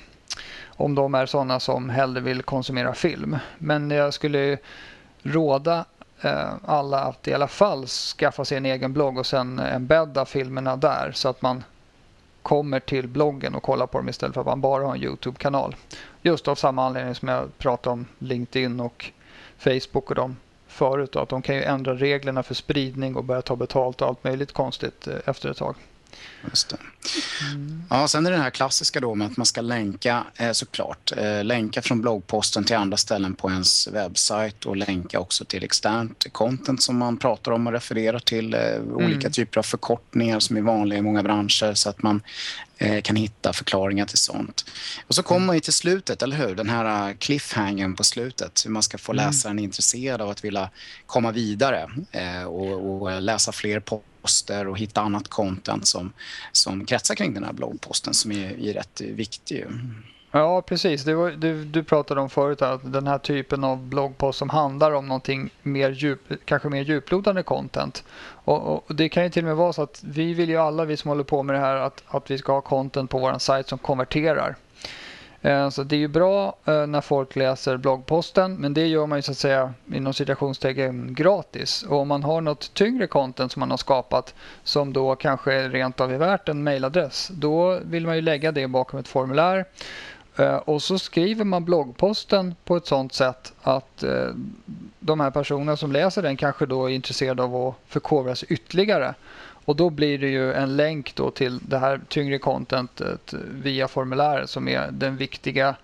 om 0.78 0.94
de 0.94 1.14
är 1.14 1.26
sådana 1.26 1.60
som 1.60 1.88
hellre 1.88 2.20
vill 2.20 2.42
konsumera 2.42 2.94
film. 2.94 3.36
Men 3.58 3.90
jag 3.90 4.14
skulle 4.14 4.58
råda 5.22 5.84
eh, 6.20 6.54
alla 6.64 7.00
att 7.00 7.28
i 7.28 7.34
alla 7.34 7.48
fall 7.48 7.86
skaffa 7.86 8.44
sig 8.44 8.58
en 8.58 8.66
egen 8.66 8.92
blogg 8.92 9.18
och 9.18 9.26
sen 9.26 9.58
embedda 9.58 10.24
filmerna 10.24 10.76
där 10.76 11.12
så 11.14 11.28
att 11.28 11.42
man 11.42 11.64
kommer 12.42 12.80
till 12.80 13.08
bloggen 13.08 13.54
och 13.54 13.62
kollar 13.62 13.86
på 13.86 13.98
dem 13.98 14.08
istället 14.08 14.34
för 14.34 14.40
att 14.40 14.46
man 14.46 14.60
bara 14.60 14.86
har 14.86 14.94
en 14.94 15.02
Youtube-kanal. 15.02 15.76
Just 16.22 16.48
av 16.48 16.54
samma 16.54 16.86
anledning 16.86 17.14
som 17.14 17.28
jag 17.28 17.58
pratade 17.58 17.92
om 17.92 18.06
LinkedIn 18.18 18.80
och 18.80 19.12
Facebook 19.58 20.10
och 20.10 20.14
de 20.14 20.36
förut. 20.66 21.12
Då, 21.12 21.18
att 21.18 21.28
de 21.28 21.42
kan 21.42 21.54
ju 21.54 21.62
ändra 21.62 21.94
reglerna 21.94 22.42
för 22.42 22.54
spridning 22.54 23.16
och 23.16 23.24
börja 23.24 23.42
ta 23.42 23.56
betalt 23.56 24.02
och 24.02 24.08
allt 24.08 24.24
möjligt 24.24 24.52
konstigt 24.52 25.06
eh, 25.06 25.14
efter 25.24 25.50
ett 25.50 25.56
tag. 25.56 25.74
Just. 26.50 26.74
Mm. 27.52 27.82
Ja, 27.90 28.08
sen 28.08 28.26
är 28.26 28.30
det 28.30 28.36
den 28.36 28.42
här 28.42 28.50
klassiska 28.50 29.00
då 29.00 29.14
med 29.14 29.26
att 29.26 29.36
man 29.36 29.46
ska 29.46 29.60
länka 29.60 30.24
eh, 30.36 30.52
såklart. 30.52 31.12
Eh, 31.16 31.44
länka 31.44 31.82
från 31.82 32.00
bloggposten 32.00 32.64
till 32.64 32.76
andra 32.76 32.96
ställen 32.96 33.34
på 33.34 33.50
ens 33.50 33.88
webbsajt 33.88 34.66
och 34.66 34.76
länka 34.76 35.20
också 35.20 35.44
till 35.44 35.64
externt 35.64 36.32
content 36.32 36.82
som 36.82 36.98
man 36.98 37.16
pratar 37.16 37.52
om 37.52 37.66
och 37.66 37.72
refererar 37.72 38.18
till. 38.18 38.54
Mm. 38.54 38.94
Olika 38.94 39.30
typer 39.30 39.58
av 39.58 39.62
förkortningar 39.62 40.40
som 40.40 40.56
är 40.56 40.60
vanliga 40.60 40.98
i 40.98 41.02
många 41.02 41.22
branscher 41.22 41.74
så 41.74 41.90
att 41.90 42.02
man 42.02 42.22
Eh, 42.80 43.00
kan 43.02 43.16
hitta 43.16 43.52
förklaringar 43.52 44.06
till 44.06 44.18
sånt. 44.18 44.64
Och 45.06 45.14
så 45.14 45.22
kommer 45.22 45.46
man 45.46 45.56
ju 45.56 45.60
till 45.60 45.72
slutet, 45.72 46.22
eller 46.22 46.36
hur? 46.36 46.54
Den 46.54 46.68
här 46.68 47.08
eh, 47.08 47.16
cliffhangern 47.16 47.94
på 47.94 48.04
slutet. 48.04 48.62
Hur 48.64 48.70
man 48.70 48.82
ska 48.82 48.98
få 48.98 49.12
mm. 49.12 49.26
läsaren 49.26 49.58
intresserad 49.58 50.20
av 50.20 50.30
att 50.30 50.44
vilja 50.44 50.70
komma 51.06 51.30
vidare 51.32 51.90
eh, 52.12 52.42
och, 52.42 53.02
och, 53.02 53.22
läsa 53.22 53.52
fler 53.52 53.80
bloggposter 54.28 54.68
och 54.68 54.78
hitta 54.78 55.00
annat 55.00 55.28
content 55.28 55.86
som, 55.86 56.12
som 56.52 56.84
kretsar 56.84 57.14
kring 57.14 57.34
den 57.34 57.44
här 57.44 57.52
bloggposten 57.52 58.14
som 58.14 58.32
är, 58.32 58.68
är 58.68 58.72
rätt 58.72 59.00
viktig. 59.00 59.66
Ja, 60.30 60.62
precis. 60.62 61.06
Var, 61.06 61.30
du, 61.30 61.64
du 61.64 61.84
pratade 61.84 62.20
om 62.20 62.30
förut 62.30 62.62
att 62.62 62.92
den 62.92 63.06
här 63.06 63.18
typen 63.18 63.64
av 63.64 63.78
bloggpost 63.78 64.38
som 64.38 64.50
handlar 64.50 64.92
om 64.92 65.08
någonting 65.08 65.50
mer 65.62 65.90
djup, 65.90 66.20
kanske 66.44 66.68
mer 66.68 66.82
djuplodande 66.82 67.42
content. 67.42 68.04
Och, 68.44 68.66
och, 68.66 68.94
Det 68.94 69.08
kan 69.08 69.24
ju 69.24 69.30
till 69.30 69.44
och 69.44 69.48
med 69.48 69.56
vara 69.56 69.72
så 69.72 69.82
att 69.82 70.02
vi 70.04 70.34
vill 70.34 70.48
ju 70.48 70.56
alla, 70.56 70.84
vi 70.84 70.96
som 70.96 71.08
håller 71.08 71.24
på 71.24 71.42
med 71.42 71.54
det 71.54 71.60
här, 71.60 71.76
att, 71.76 72.02
att 72.06 72.30
vi 72.30 72.38
ska 72.38 72.52
ha 72.52 72.60
content 72.60 73.10
på 73.10 73.18
vår 73.18 73.38
sajt 73.38 73.68
som 73.68 73.78
konverterar. 73.78 74.56
Eh, 75.42 75.68
så 75.68 75.82
det 75.82 75.96
är 75.96 75.98
ju 75.98 76.08
bra 76.08 76.56
eh, 76.64 76.86
när 76.86 77.00
folk 77.00 77.36
läser 77.36 77.76
bloggposten 77.76 78.54
men 78.54 78.74
det 78.74 78.86
gör 78.86 79.06
man 79.06 79.18
ju 79.18 79.22
så 79.22 79.30
att 79.30 79.38
säga 79.38 79.74
inom 79.92 80.14
citationstecken 80.14 81.14
gratis. 81.14 81.82
Och 81.82 81.98
om 81.98 82.08
man 82.08 82.22
har 82.22 82.40
något 82.40 82.74
tyngre 82.74 83.06
content 83.06 83.52
som 83.52 83.60
man 83.60 83.70
har 83.70 83.76
skapat 83.76 84.34
som 84.64 84.92
då 84.92 85.14
kanske 85.16 85.68
rent 85.68 86.00
av 86.00 86.12
är 86.12 86.18
värt 86.18 86.48
en 86.48 86.64
mailadress 86.64 87.30
då 87.32 87.78
vill 87.82 88.06
man 88.06 88.16
ju 88.16 88.22
lägga 88.22 88.52
det 88.52 88.66
bakom 88.66 89.00
ett 89.00 89.08
formulär 89.08 89.64
eh, 90.38 90.56
och 90.56 90.82
så 90.82 90.98
skriver 90.98 91.44
man 91.44 91.64
bloggposten 91.64 92.54
på 92.64 92.76
ett 92.76 92.86
sånt 92.86 93.12
sätt 93.12 93.52
att 93.62 94.04
de 95.00 95.20
här 95.20 95.30
personerna 95.30 95.76
som 95.76 95.92
läser 95.92 96.22
den 96.22 96.36
kanske 96.36 96.66
då 96.66 96.90
är 96.90 96.94
intresserade 96.94 97.42
av 97.42 97.56
att 97.56 97.74
förkovra 97.86 98.34
sig 98.34 98.48
ytterligare. 98.52 99.14
Och 99.68 99.76
då 99.76 99.90
blir 99.90 100.18
det 100.18 100.28
ju 100.28 100.52
en 100.52 100.76
länk 100.76 101.14
då 101.14 101.30
till 101.30 101.58
det 101.68 101.78
här 101.78 102.00
tyngre 102.08 102.38
contentet 102.38 103.34
via 103.62 103.88
formuläret 103.88 104.50
som 104.50 104.68
är 104.68 104.90
den 104.90 105.16
viktiga, 105.16 105.76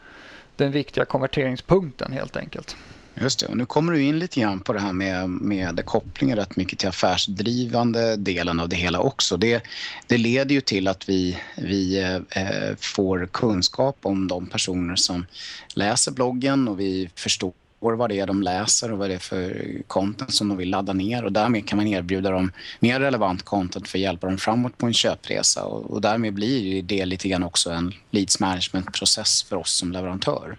den 0.57 0.73
viktiga 0.73 1.05
konverteringspunkten 1.05 2.13
helt 2.13 2.37
enkelt. 2.37 2.77
Just 3.15 3.41
det, 3.41 3.47
och 3.47 3.57
nu 3.57 3.67
kommer 3.67 3.93
du 3.93 4.03
in 4.03 4.19
lite 4.19 4.41
grann 4.41 4.61
på 4.61 4.73
det 4.73 4.81
här 4.81 4.93
med, 4.93 5.31
med 5.31 5.85
kopplingen 5.85 6.37
rätt 6.37 6.57
mycket 6.57 6.79
till 6.79 6.89
affärsdrivande 6.89 8.17
delen 8.17 8.61
av 8.61 8.69
det 8.69 8.77
hela 8.77 9.01
också. 9.01 9.37
Det, 9.37 9.63
det 10.07 10.19
leder 10.19 10.55
ju 10.55 10.61
till 10.61 10.89
att 10.89 11.09
vi, 11.09 11.39
vi 11.57 12.03
eh, 12.31 12.77
får 12.79 13.29
kunskap 13.33 13.99
om 14.03 14.29
de 14.29 14.47
personer 14.47 14.97
som 14.97 15.27
läser 15.75 16.13
bloggen 16.13 16.69
och 16.69 16.81
vi 16.81 17.11
förstår 17.15 17.53
vad 17.93 18.11
det 18.11 18.21
är 18.21 18.27
de 18.27 18.43
läser 18.43 18.93
och 18.93 18.99
vad 18.99 19.11
det 19.11 19.15
är 19.15 19.19
för 19.19 19.83
content 19.87 20.35
som 20.35 20.49
de 20.49 20.59
vill 20.59 20.71
ladda 20.71 20.93
ner 20.93 21.25
och 21.25 21.33
därmed 21.33 21.69
kan 21.69 21.77
man 21.77 21.87
erbjuda 21.87 22.31
dem 22.31 22.53
mer 22.81 23.01
relevant 23.01 23.43
content 23.43 23.89
för 23.89 23.99
att 23.99 24.03
hjälpa 24.03 24.27
dem 24.27 24.39
framåt 24.39 24.79
på 24.79 24.87
en 24.87 24.95
köpresa 24.95 25.65
och, 25.65 25.91
och 25.91 26.01
därmed 26.01 26.35
blir 26.35 26.83
det 26.83 27.05
lite 27.05 27.29
grann 27.29 27.43
också 27.43 27.71
en 27.71 27.93
leads 28.11 28.41
management-process 28.41 29.43
för 29.43 29.57
oss 29.57 29.73
som 29.73 29.93
leverantör. 29.93 30.57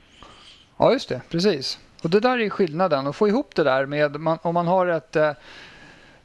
Ja, 0.78 0.94
just 0.94 1.10
det. 1.10 1.22
Precis. 1.30 1.80
Och 2.02 2.10
Det 2.10 2.20
där 2.20 2.40
är 2.40 2.50
skillnaden. 2.50 3.08
Att 3.08 3.16
få 3.16 3.28
ihop 3.28 3.56
det 3.56 3.64
där 3.64 3.86
med 3.86 4.20
man, 4.20 4.38
om 4.42 4.54
man 4.54 4.68
har 4.68 4.88
ett 4.88 5.16
eh, 5.16 5.32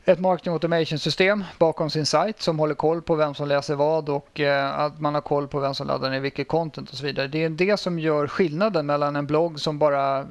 ett 0.05 0.21
marketing 0.21 0.53
automation 0.53 0.99
system 0.99 1.45
bakom 1.59 1.91
sin 1.91 2.07
sajt 2.07 2.43
som 2.43 2.59
håller 2.59 2.75
koll 2.75 3.03
på 3.03 3.15
vem 3.15 3.35
som 3.35 3.49
läser 3.49 3.75
vad 3.75 4.09
och 4.09 4.41
eh, 4.41 4.79
att 4.79 5.01
man 5.01 5.15
har 5.15 5.21
koll 5.21 5.49
på 5.49 5.61
vem 5.61 5.75
som 5.75 5.87
laddar 5.87 6.11
ner 6.11 6.21
vilket 6.21 6.49
content 6.49 6.91
och 6.91 6.97
så 6.97 7.05
vidare. 7.05 7.27
Det 7.27 7.45
är 7.45 7.49
det 7.49 7.77
som 7.77 7.99
gör 7.99 8.27
skillnaden 8.27 8.87
mellan 8.87 9.17
en 9.17 9.27
blogg 9.27 9.61
som 9.61 9.79
bara, 9.79 10.27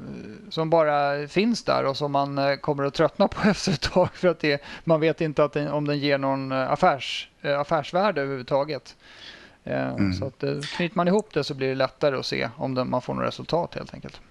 som 0.50 0.70
bara 0.70 1.28
finns 1.28 1.64
där 1.64 1.86
och 1.86 1.98
som 1.98 2.12
man 2.12 2.38
eh, 2.38 2.56
kommer 2.56 2.84
att 2.84 2.94
tröttna 2.94 3.28
på 3.28 3.42
efter 3.50 3.72
ett 3.72 3.82
tag 3.82 4.10
för 4.14 4.28
att 4.28 4.40
det, 4.40 4.62
man 4.84 5.00
vet 5.00 5.22
inte 5.22 5.44
att 5.44 5.54
den, 5.54 5.68
om 5.68 5.88
den 5.88 6.00
ger 6.00 6.18
någon 6.18 6.52
eh, 6.52 6.72
affärs, 6.72 7.30
affärsvärde 7.44 8.22
överhuvudtaget. 8.22 8.96
Mm. 9.66 10.14
Så 10.14 10.26
att, 10.26 10.40
knyter 10.64 10.98
man 10.98 11.08
ihop 11.08 11.34
det 11.34 11.44
så 11.44 11.54
blir 11.54 11.68
det 11.68 11.76
lättare 11.76 12.16
att 12.16 12.26
se 12.26 12.50
om 12.56 12.90
man 12.90 13.02
får 13.02 13.14
något 13.14 13.28
resultat 13.28 13.76
helt 13.76 13.94
enkelt. 13.94 14.22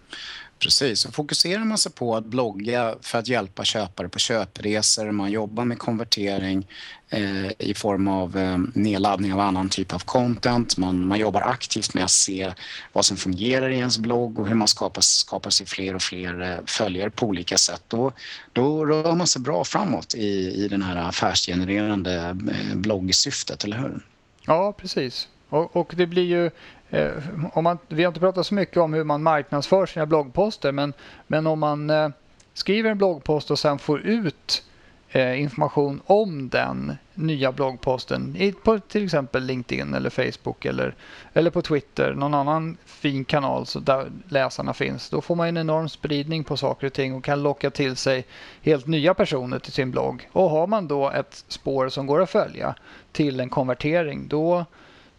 Precis, 0.58 1.04
och 1.04 1.14
fokuserar 1.14 1.64
man 1.64 1.78
sig 1.78 1.92
på 1.92 2.16
att 2.16 2.24
blogga 2.24 2.94
för 3.00 3.18
att 3.18 3.28
hjälpa 3.28 3.64
köpare 3.64 4.08
på 4.08 4.18
köpresor, 4.18 5.10
man 5.10 5.30
jobbar 5.30 5.64
med 5.64 5.78
konvertering 5.78 6.66
eh, 7.08 7.50
i 7.58 7.74
form 7.74 8.08
av 8.08 8.36
eh, 8.36 8.58
nedladdning 8.74 9.32
av 9.32 9.40
annan 9.40 9.68
typ 9.68 9.94
av 9.94 9.98
content, 9.98 10.76
man, 10.76 11.06
man 11.06 11.18
jobbar 11.18 11.40
aktivt 11.40 11.94
med 11.94 12.04
att 12.04 12.10
se 12.10 12.52
vad 12.92 13.04
som 13.04 13.16
fungerar 13.16 13.70
i 13.70 13.76
ens 13.76 13.98
blogg 13.98 14.38
och 14.38 14.48
hur 14.48 14.54
man 14.54 14.68
skapar, 14.68 15.00
skapar 15.00 15.50
sig 15.50 15.66
fler 15.66 15.94
och 15.94 16.02
fler 16.02 16.40
eh, 16.42 16.58
följare 16.66 17.10
på 17.10 17.26
olika 17.26 17.56
sätt. 17.58 17.82
Då, 17.88 18.12
då 18.52 18.86
rör 18.86 19.14
man 19.14 19.26
sig 19.26 19.42
bra 19.42 19.64
framåt 19.64 20.14
i, 20.14 20.64
i 20.64 20.68
den 20.68 20.82
här 20.82 20.96
affärsgenererande 20.96 22.36
eh, 22.50 22.76
bloggsyftet, 22.76 23.64
eller 23.64 23.78
hur? 23.78 24.00
Ja, 24.48 24.72
precis. 24.72 25.28
Och, 25.48 25.76
och, 25.76 25.92
det 25.96 26.06
blir 26.06 26.24
ju 26.24 26.50
Eh, 26.90 27.12
om 27.52 27.64
man, 27.64 27.78
vi 27.88 28.02
har 28.02 28.08
inte 28.08 28.20
pratat 28.20 28.46
så 28.46 28.54
mycket 28.54 28.76
om 28.76 28.94
hur 28.94 29.04
man 29.04 29.22
marknadsför 29.22 29.86
sina 29.86 30.06
bloggposter 30.06 30.72
men, 30.72 30.92
men 31.26 31.46
om 31.46 31.58
man 31.58 31.90
eh, 31.90 32.08
skriver 32.54 32.90
en 32.90 32.98
bloggpost 32.98 33.50
och 33.50 33.58
sen 33.58 33.78
får 33.78 34.00
ut 34.00 34.62
eh, 34.62 34.67
Eh, 35.12 35.40
information 35.40 36.00
om 36.06 36.48
den 36.48 36.96
nya 37.14 37.52
bloggposten 37.52 38.52
på 38.64 38.78
till 38.78 39.04
exempel 39.04 39.44
LinkedIn 39.44 39.94
eller 39.94 40.10
Facebook 40.10 40.64
eller, 40.64 40.94
eller 41.32 41.50
på 41.50 41.62
Twitter, 41.62 42.14
någon 42.14 42.34
annan 42.34 42.76
fin 42.84 43.24
kanal 43.24 43.66
så 43.66 43.80
där 43.80 44.10
läsarna 44.28 44.74
finns. 44.74 45.10
Då 45.10 45.20
får 45.20 45.34
man 45.36 45.48
en 45.48 45.56
enorm 45.56 45.88
spridning 45.88 46.44
på 46.44 46.56
saker 46.56 46.86
och 46.86 46.92
ting 46.92 47.14
och 47.14 47.24
kan 47.24 47.42
locka 47.42 47.70
till 47.70 47.96
sig 47.96 48.24
helt 48.62 48.86
nya 48.86 49.14
personer 49.14 49.58
till 49.58 49.72
sin 49.72 49.90
blogg. 49.90 50.28
Och 50.32 50.50
har 50.50 50.66
man 50.66 50.88
då 50.88 51.10
ett 51.10 51.44
spår 51.48 51.88
som 51.88 52.06
går 52.06 52.22
att 52.22 52.30
följa 52.30 52.74
till 53.12 53.40
en 53.40 53.48
konvertering 53.48 54.28
då 54.28 54.64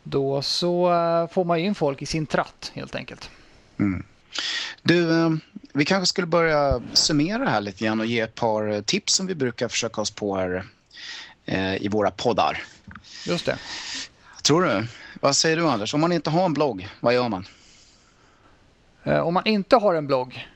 då 0.03 0.41
så 0.41 0.93
eh, 0.93 1.27
får 1.27 1.45
man 1.45 1.57
in 1.57 1.75
folk 1.75 2.01
i 2.01 2.05
sin 2.05 2.25
tratt 2.25 2.71
helt 2.75 2.95
enkelt. 2.95 3.29
Mm. 3.79 4.03
Du, 4.83 5.11
eh, 5.11 5.29
vi 5.73 5.85
kanske 5.85 6.05
skulle 6.05 6.27
börja 6.27 6.81
summera 6.93 7.49
här 7.49 7.61
lite 7.61 7.85
grann 7.85 7.99
och 7.99 8.05
ge 8.05 8.19
ett 8.19 8.35
par 8.35 8.81
tips 8.81 9.13
som 9.13 9.27
vi 9.27 9.35
brukar 9.35 9.67
försöka 9.67 10.01
oss 10.01 10.11
på 10.11 10.35
här 10.35 10.63
eh, 11.45 11.75
i 11.75 11.87
våra 11.87 12.11
poddar. 12.11 12.63
Just 13.25 13.45
det. 13.45 13.57
Tror 14.43 14.61
du? 14.61 14.87
Vad 15.21 15.35
säger 15.35 15.57
du 15.57 15.67
Anders? 15.67 15.93
Om 15.93 16.01
man 16.01 16.11
inte 16.11 16.29
har 16.29 16.45
en 16.45 16.53
blogg, 16.53 16.87
vad 16.99 17.13
gör 17.13 17.29
man? 17.29 17.45
Om 19.03 19.33
man 19.33 19.47
inte 19.47 19.75
har 19.75 19.93
en 19.93 20.07
blogg, 20.07 20.47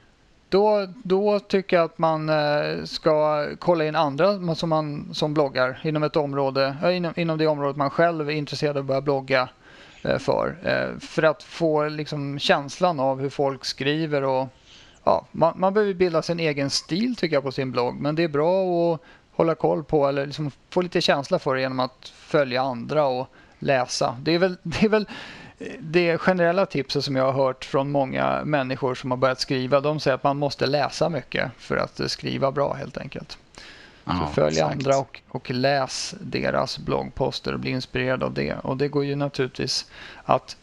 då, 0.53 0.87
då 1.03 1.39
tycker 1.39 1.75
jag 1.75 1.85
att 1.85 1.97
man 1.97 2.29
eh, 2.29 2.83
ska 2.83 3.47
kolla 3.59 3.85
in 3.85 3.95
andra 3.95 4.55
som, 4.55 4.69
man, 4.69 5.09
som 5.13 5.33
bloggar 5.33 5.81
inom 5.83 6.03
ett 6.03 6.15
område, 6.15 6.75
inom, 6.91 7.13
inom 7.15 7.37
det 7.37 7.47
området 7.47 7.77
man 7.77 7.89
själv 7.89 8.29
är 8.29 8.33
intresserad 8.33 8.77
av 8.77 8.81
att 8.81 8.87
börja 8.87 9.01
blogga 9.01 9.41
eh, 9.41 9.47
Eh, 10.03 10.17
för. 10.17 10.57
Eh, 10.63 10.99
för 10.99 11.23
att 11.23 11.43
få 11.43 11.87
liksom 11.87 12.39
känslan 12.39 12.99
av 12.99 13.21
hur 13.21 13.29
folk 13.29 13.65
skriver 13.65 14.23
och, 14.23 14.47
ja, 15.03 15.27
man, 15.31 15.59
man 15.59 15.73
behöver 15.73 15.93
bilda 15.93 16.21
sin 16.21 16.39
egen 16.39 16.69
stil 16.69 17.15
tycker 17.15 17.35
jag 17.35 17.43
på 17.43 17.51
sin 17.51 17.71
blogg. 17.71 17.95
Men 17.95 18.15
det 18.15 18.23
är 18.23 18.27
bra 18.27 18.93
att 18.93 19.01
hålla 19.31 19.55
koll 19.55 19.83
på 19.83 20.07
eller 20.07 20.25
liksom 20.25 20.51
få 20.69 20.81
lite 20.81 21.01
känsla 21.01 21.39
för 21.39 21.55
det 21.55 21.61
genom 21.61 21.79
att 21.79 22.07
följa 22.15 22.61
andra 22.61 23.05
och 23.05 23.27
läsa. 23.59 24.17
Det 24.21 24.31
är 24.31 24.39
väl 24.39 24.57
det, 24.63 24.85
är 24.85 24.89
väl 24.89 25.07
det 25.79 26.17
generella 26.17 26.65
tipset 26.65 27.03
som 27.03 27.15
jag 27.15 27.31
har 27.31 27.45
hört 27.45 27.65
från 27.65 27.91
många 27.91 28.41
människor 28.45 28.95
som 28.95 29.11
har 29.11 29.17
börjat 29.17 29.39
skriva. 29.39 29.79
De 29.79 29.99
säger 29.99 30.15
att 30.15 30.23
man 30.23 30.37
måste 30.37 30.65
läsa 30.65 31.09
mycket 31.09 31.51
för 31.57 31.77
att 31.77 31.99
eh, 31.99 32.07
skriva 32.07 32.51
bra 32.51 32.73
helt 32.73 32.97
enkelt. 32.97 33.37
Ja, 34.05 34.27
så 34.27 34.33
följ 34.33 34.55
exakt. 34.55 34.71
andra 34.71 34.97
och, 34.97 35.21
och 35.29 35.51
läs 35.51 36.15
deras 36.21 36.77
bloggposter 36.77 37.53
och 37.53 37.59
bli 37.59 37.71
inspirerad 37.71 38.23
av 38.23 38.33
det. 38.33 38.53
Och 38.53 38.77
det 38.77 38.87
går 38.87 39.05
ju 39.05 39.15
naturligtvis 39.15 39.87
att 40.23 40.57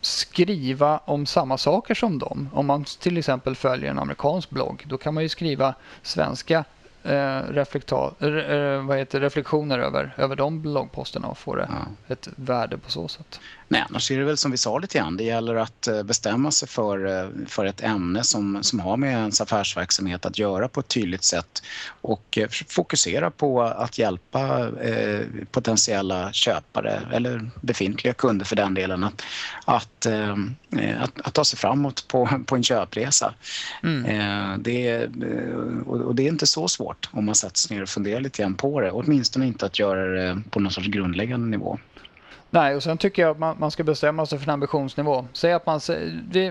skriva 0.00 0.98
om 0.98 1.26
samma 1.26 1.58
saker 1.58 1.94
som 1.94 2.18
dem. 2.18 2.48
Om 2.52 2.66
man 2.66 2.84
till 2.84 3.18
exempel 3.18 3.56
följer 3.56 3.90
en 3.90 3.98
amerikansk 3.98 4.50
blogg, 4.50 4.84
då 4.86 4.98
kan 4.98 5.14
man 5.14 5.22
ju 5.22 5.28
skriva 5.28 5.74
svenska 6.02 6.64
eh, 7.02 7.14
eh, 7.14 7.42
reflektioner 9.10 9.78
över, 9.78 10.14
över 10.16 10.36
de 10.36 10.62
bloggposterna 10.62 11.28
och 11.28 11.38
få 11.38 11.54
det 11.54 11.68
ja. 11.70 12.14
ett 12.14 12.28
värde 12.36 12.78
på 12.78 12.90
så 12.90 13.08
sätt. 13.08 13.40
Nej, 13.72 13.84
annars 13.88 14.10
är 14.10 14.18
det 14.18 14.24
väl 14.24 14.36
som 14.36 14.50
vi 14.50 14.56
sa 14.56 14.78
lite 14.78 14.98
grann, 14.98 15.16
det 15.16 15.24
gäller 15.24 15.54
att 15.54 15.86
eh, 15.86 16.02
bestämma 16.02 16.50
sig 16.50 16.68
för, 16.68 17.06
eh, 17.06 17.28
för 17.46 17.64
ett 17.64 17.82
ämne 17.82 18.24
som, 18.24 18.62
som 18.62 18.80
har 18.80 18.96
med 18.96 19.12
ens 19.12 19.40
affärsverksamhet 19.40 20.26
att 20.26 20.38
göra 20.38 20.68
på 20.68 20.80
ett 20.80 20.88
tydligt 20.88 21.24
sätt 21.24 21.62
och 22.00 22.38
eh, 22.38 22.48
fokusera 22.68 23.30
på 23.30 23.62
att 23.62 23.98
hjälpa 23.98 24.68
eh, 24.80 25.20
potentiella 25.50 26.32
köpare 26.32 27.02
eller 27.12 27.50
befintliga 27.60 28.14
kunder 28.14 28.44
för 28.44 28.56
den 28.56 28.74
delen 28.74 29.04
att, 29.04 29.22
att, 29.64 30.06
eh, 30.06 30.36
att, 31.00 31.20
att, 31.20 31.34
ta 31.34 31.44
sig 31.44 31.58
framåt 31.58 32.08
på, 32.08 32.28
på 32.46 32.56
en 32.56 32.62
köpresa. 32.62 33.34
Mm. 33.82 34.04
Eh, 34.04 34.58
det, 34.58 35.06
och 35.86 36.14
det 36.14 36.22
är 36.22 36.28
inte 36.28 36.46
så 36.46 36.68
svårt 36.68 37.08
om 37.12 37.24
man 37.24 37.34
sätter 37.34 37.58
sig 37.58 37.76
ner 37.76 37.82
och 37.82 37.88
funderar 37.88 38.20
lite 38.20 38.42
grann 38.42 38.54
på 38.54 38.80
det, 38.80 38.90
åtminstone 38.90 39.46
inte 39.46 39.66
att 39.66 39.78
göra 39.78 40.06
det 40.06 40.42
på 40.50 40.60
någon 40.60 40.72
sorts 40.72 40.88
grundläggande 40.88 41.46
nivå. 41.46 41.78
Nej, 42.52 42.76
och 42.76 42.82
sen 42.82 42.98
tycker 42.98 43.22
jag 43.22 43.30
att 43.30 43.38
man, 43.38 43.56
man, 43.58 43.70
ska 43.70 43.84
bestämma 43.84 44.26
sig 44.26 44.38
för 44.38 44.46
en 44.46 44.54
ambitionsnivå. 44.54 45.26
Säg 45.32 45.52
att 45.52 45.66
man, 45.66 45.80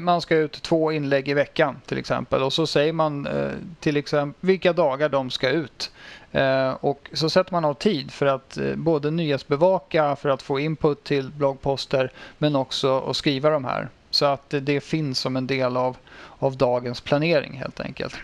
man 0.01 0.21
ska 0.21 0.35
ut 0.35 0.61
två 0.61 0.91
inlägg 0.91 1.29
i 1.29 1.33
veckan 1.33 1.81
till 1.85 1.97
exempel 1.97 2.43
och 2.43 2.53
så 2.53 2.67
säger 2.67 2.93
man 2.93 3.27
eh, 3.27 3.51
till 3.79 3.97
exempel 3.97 4.49
vilka 4.49 4.73
dagar 4.73 5.09
de 5.09 5.29
ska 5.29 5.49
ut. 5.49 5.91
Eh, 6.31 6.69
och 6.69 7.09
så 7.13 7.29
sätter 7.29 7.51
man 7.51 7.65
av 7.65 7.73
tid 7.73 8.11
för 8.11 8.25
att 8.25 8.57
eh, 8.57 8.75
både 8.75 9.11
nyhetsbevaka, 9.11 10.15
för 10.15 10.29
att 10.29 10.41
få 10.41 10.59
input 10.59 11.03
till 11.03 11.31
bloggposter 11.31 12.11
men 12.37 12.55
också 12.55 12.99
att 12.99 13.15
skriva 13.15 13.49
de 13.49 13.65
här. 13.65 13.89
Så 14.09 14.25
att 14.25 14.49
det, 14.49 14.59
det 14.59 14.81
finns 14.81 15.19
som 15.19 15.35
en 15.35 15.47
del 15.47 15.77
av, 15.77 15.97
av 16.39 16.57
dagens 16.57 17.01
planering 17.01 17.57
helt 17.57 17.79
enkelt. 17.79 18.15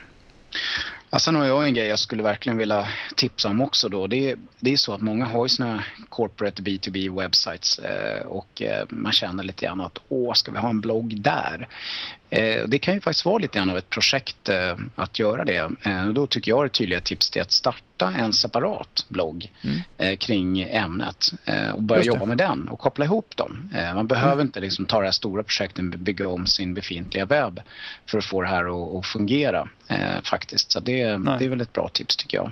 Alltså, 1.16 1.30
ja, 1.30 1.34
sen 1.34 1.42
har 1.42 1.48
jag 1.48 1.68
en 1.68 1.74
grej 1.74 1.88
jag 1.88 2.00
skulle 2.00 2.24
verkligen 2.24 2.58
vilja 2.58 2.88
tipsa 3.16 3.50
om 3.50 3.62
också 3.62 3.90
då. 3.90 4.08
Det 4.08 4.32
är, 4.32 4.38
det 4.60 4.74
är 4.74 4.78
så 4.78 4.94
att 4.94 5.02
många 5.02 5.26
har 5.26 5.46
ju 5.46 5.50
sina 5.50 5.84
corporate 6.10 6.62
B2B 6.62 7.22
websites 7.22 7.80
eh, 7.80 8.26
och 8.26 8.62
eh, 8.62 8.86
man 8.90 9.12
känner 9.12 9.44
lite 9.44 9.66
grann 9.66 9.82
att 9.82 9.98
åh, 10.10 10.34
ska 10.34 10.52
vi 10.52 10.58
ha 10.58 10.70
en 10.70 10.82
blogg 10.82 11.22
där? 11.22 11.68
Eh, 12.30 12.68
det 12.68 12.80
kan 12.80 12.94
ju 12.94 13.02
faktiskt 13.02 13.26
vara 13.26 13.38
lite 13.38 13.58
grann 13.58 13.70
av 13.70 13.78
ett 13.78 13.90
projekt 13.90 14.50
eh, 14.50 14.76
att 14.96 15.20
göra 15.20 15.46
det. 15.46 15.72
Eh, 15.84 16.06
då 16.06 16.28
tycker 16.28 16.52
jag 16.52 16.66
det 16.66 16.70
tydliga 16.70 17.02
tips 17.02 17.36
är 17.36 17.42
att 17.42 17.52
starta 17.52 18.14
en 18.18 18.34
separat 18.34 19.06
blogg 19.08 19.52
mm. 19.62 20.18
kring 20.18 20.62
ämnet 20.62 21.32
och 21.74 21.84
börja 21.84 22.04
jobba 22.04 22.26
med 22.26 22.38
den 22.38 22.68
och 22.68 22.80
koppla 22.80 23.06
ihop 23.06 23.38
dem. 23.38 23.70
Man 23.96 24.08
behöver 24.08 24.34
mm. 24.34 24.46
inte 24.46 24.60
liksom 24.60 24.86
ta 24.86 25.00
det 25.00 25.06
här 25.06 25.12
stora 25.12 25.44
projektet 25.44 25.94
och 25.94 26.00
bygga 26.00 26.28
om 26.28 26.48
sin 26.48 26.74
befintliga 26.74 27.26
webb 27.26 27.62
för 28.06 28.18
att 28.18 28.26
få 28.26 28.42
det 28.42 28.48
här 28.48 28.98
att, 29.00 29.06
fungera 29.06 29.70
faktiskt. 30.24 30.72
Så 30.72 30.80
det, 30.80 31.04
det 31.04 31.46
är 31.46 31.50
väl 31.50 31.62
ett 31.62 31.74
bra 31.74 31.90
tips 31.90 32.16
tycker 32.16 32.38
jag. 32.38 32.52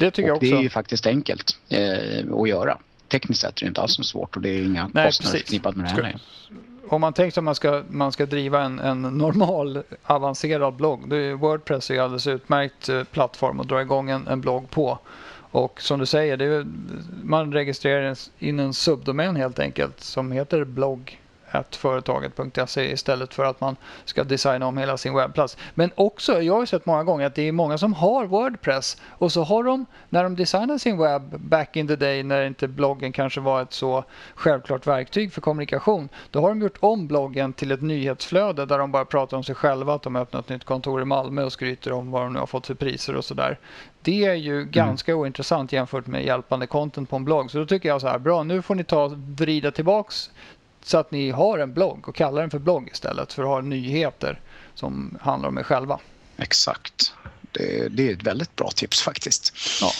Det 0.00 0.10
tycker 0.10 0.22
och 0.22 0.28
jag 0.28 0.36
också. 0.36 0.50
Det 0.50 0.56
är 0.56 0.62
ju 0.62 0.70
faktiskt 0.70 1.06
enkelt 1.06 1.58
att 2.40 2.48
göra 2.48 2.78
tekniskt 3.08 3.40
sett 3.40 3.60
är 3.60 3.64
det 3.64 3.68
inte 3.68 3.80
alls 3.80 3.94
så 3.94 4.02
svårt 4.02 4.36
och 4.36 4.42
det 4.42 4.48
är 4.48 4.62
inga 4.62 4.90
Nej, 4.94 5.06
kostnader 5.06 5.38
förknippat 5.38 5.76
med 5.76 5.86
det 5.86 6.02
här 6.02 6.18
om 6.88 7.00
man 7.00 7.12
tänker 7.12 7.40
att 7.40 7.44
man 7.44 7.54
ska, 7.54 7.82
man 7.88 8.12
ska 8.12 8.26
driva 8.26 8.62
en, 8.62 8.78
en 8.78 9.02
normal 9.02 9.82
avancerad 10.02 10.74
blogg. 10.74 11.08
Då 11.08 11.16
är 11.16 11.34
Wordpress 11.34 11.90
är 11.90 12.00
alldeles 12.00 12.26
utmärkt 12.26 12.88
eh, 12.88 13.04
plattform 13.04 13.60
att 13.60 13.68
dra 13.68 13.82
igång 13.82 14.10
en, 14.10 14.26
en 14.26 14.40
blogg 14.40 14.70
på. 14.70 14.98
Och 15.50 15.80
som 15.82 16.00
du 16.00 16.06
säger, 16.06 16.36
det 16.36 16.44
är, 16.44 16.66
man 17.22 17.52
registrerar 17.52 18.16
in 18.38 18.60
en 18.60 18.74
subdomän 18.74 19.36
helt 19.36 19.58
enkelt 19.58 20.00
som 20.00 20.32
heter 20.32 20.64
blogg 20.64 21.20
företaget.se 21.62 22.92
istället 22.92 23.34
för 23.34 23.44
att 23.44 23.60
man 23.60 23.76
ska 24.04 24.24
designa 24.24 24.66
om 24.66 24.78
hela 24.78 24.96
sin 24.96 25.14
webbplats. 25.14 25.56
Men 25.74 25.90
också, 25.94 26.42
jag 26.42 26.54
har 26.54 26.66
sett 26.66 26.86
många 26.86 27.04
gånger 27.04 27.26
att 27.26 27.34
det 27.34 27.48
är 27.48 27.52
många 27.52 27.78
som 27.78 27.92
har 27.92 28.26
Wordpress 28.26 28.96
och 29.10 29.32
så 29.32 29.42
har 29.42 29.64
de, 29.64 29.86
när 30.08 30.22
de 30.22 30.36
designar 30.36 30.78
sin 30.78 30.98
webb 30.98 31.40
back 31.40 31.76
in 31.76 31.88
the 31.88 31.96
day 31.96 32.22
när 32.22 32.46
inte 32.46 32.68
bloggen 32.68 33.12
kanske 33.12 33.40
var 33.40 33.62
ett 33.62 33.72
så 33.72 34.04
självklart 34.34 34.86
verktyg 34.86 35.32
för 35.32 35.40
kommunikation, 35.40 36.08
då 36.30 36.40
har 36.40 36.48
de 36.48 36.60
gjort 36.60 36.78
om 36.80 37.06
bloggen 37.06 37.52
till 37.52 37.72
ett 37.72 37.82
nyhetsflöde 37.82 38.66
där 38.66 38.78
de 38.78 38.92
bara 38.92 39.04
pratar 39.04 39.36
om 39.36 39.44
sig 39.44 39.54
själva, 39.54 39.94
att 39.94 40.02
de 40.02 40.14
har 40.14 40.22
öppnat 40.22 40.44
ett 40.44 40.50
nytt 40.50 40.64
kontor 40.64 41.02
i 41.02 41.04
Malmö 41.04 41.44
och 41.44 41.52
skryter 41.52 41.92
om 41.92 42.10
vad 42.10 42.22
de 42.22 42.32
nu 42.32 42.38
har 42.38 42.46
fått 42.46 42.66
för 42.66 42.74
priser 42.74 43.16
och 43.16 43.24
sådär. 43.24 43.58
Det 44.02 44.24
är 44.24 44.34
ju 44.34 44.56
mm. 44.56 44.70
ganska 44.70 45.14
ointressant 45.14 45.72
jämfört 45.72 46.06
med 46.06 46.24
hjälpande 46.24 46.66
content 46.66 47.10
på 47.10 47.16
en 47.16 47.24
blogg. 47.24 47.50
Så 47.50 47.58
då 47.58 47.66
tycker 47.66 47.88
jag 47.88 48.00
så 48.00 48.08
här, 48.08 48.18
bra 48.18 48.42
nu 48.42 48.62
får 48.62 48.74
ni 48.74 48.84
ta 48.84 49.10
vrida 49.14 49.70
tillbaks 49.70 50.30
så 50.86 50.98
att 50.98 51.10
ni 51.10 51.30
har 51.30 51.58
en 51.58 51.72
blogg 51.72 52.08
och 52.08 52.14
kallar 52.14 52.40
den 52.40 52.50
för 52.50 52.58
blogg 52.58 52.88
istället 52.92 53.32
för 53.32 53.42
att 53.42 53.48
ha 53.48 53.60
nyheter 53.60 54.40
som 54.74 55.18
handlar 55.20 55.48
om 55.48 55.58
er 55.58 55.62
själva. 55.62 56.00
Exakt. 56.36 57.12
Det, 57.52 57.88
det, 57.88 58.08
är 58.08 58.12
ett 58.12 58.22
väldigt 58.22 58.56
bra 58.56 58.70
tips 58.70 59.02
faktiskt. 59.02 59.52
Ja. 59.80 59.90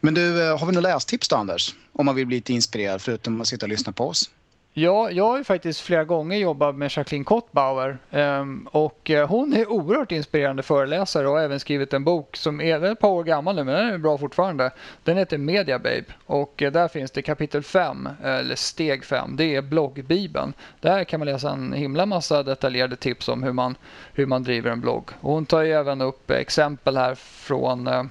Men 0.00 0.14
du, 0.14 0.42
eh, 0.42 0.58
har 0.58 0.66
vi 0.66 0.72
några 0.72 0.88
lästips 0.88 1.28
då 1.28 1.36
Anders? 1.36 1.74
Om 1.92 2.06
man 2.06 2.14
vill 2.14 2.26
bli 2.26 2.36
lite 2.36 2.52
inspirerad 2.52 3.02
förutom 3.02 3.40
att 3.40 3.48
sitta 3.48 3.66
och 3.66 3.70
lyssna 3.70 3.92
på 3.92 4.08
oss? 4.08 4.30
Ja, 4.76 5.10
jag 5.10 5.24
har 5.24 5.38
ju 5.38 5.44
faktiskt 5.44 5.80
flera 5.80 6.04
gånger 6.04 6.38
jobbat 6.38 6.74
med 6.74 6.92
Jacqueline 6.96 7.24
Kottbauer 7.24 7.98
ehm, 8.10 8.68
och 8.72 9.10
eh, 9.10 9.28
hon 9.28 9.52
är 9.52 9.70
oerhört 9.70 10.12
inspirerande 10.12 10.62
föreläsare 10.62 11.28
och 11.28 11.34
har 11.34 11.40
även 11.40 11.60
skrivit 11.60 11.92
en 11.92 12.04
bok 12.04 12.36
som 12.36 12.60
är 12.60 12.84
ett 12.84 13.00
par 13.00 13.08
år 13.08 13.24
gammal 13.24 13.56
nu 13.56 13.64
men 13.64 13.74
den 13.74 13.94
är 13.94 13.98
bra 13.98 14.18
fortfarande. 14.18 14.70
Den 15.04 15.16
heter 15.16 15.38
Media 15.38 15.78
Babe 15.78 16.04
och 16.26 16.62
eh, 16.62 16.72
där 16.72 16.88
finns 16.88 17.10
det 17.10 17.22
kapitel 17.22 17.62
5, 17.62 18.08
eller 18.24 18.54
steg 18.54 19.04
5, 19.04 19.36
det 19.36 19.54
är 19.54 19.62
bloggbibeln. 19.62 20.52
Där 20.80 21.04
kan 21.04 21.20
man 21.20 21.26
läsa 21.26 21.50
en 21.50 21.72
himla 21.72 22.06
massa 22.06 22.42
detaljerade 22.42 22.96
tips 22.96 23.28
om 23.28 23.42
hur 23.42 23.52
man, 23.52 23.76
hur 24.12 24.26
man 24.26 24.42
driver 24.42 24.70
en 24.70 24.80
blogg. 24.80 25.10
Och 25.20 25.32
hon 25.32 25.46
tar 25.46 25.62
ju 25.62 25.72
även 25.72 26.00
upp 26.00 26.30
exempel 26.30 26.96
här 26.96 27.14
från 27.14 27.86
eh, 27.86 28.02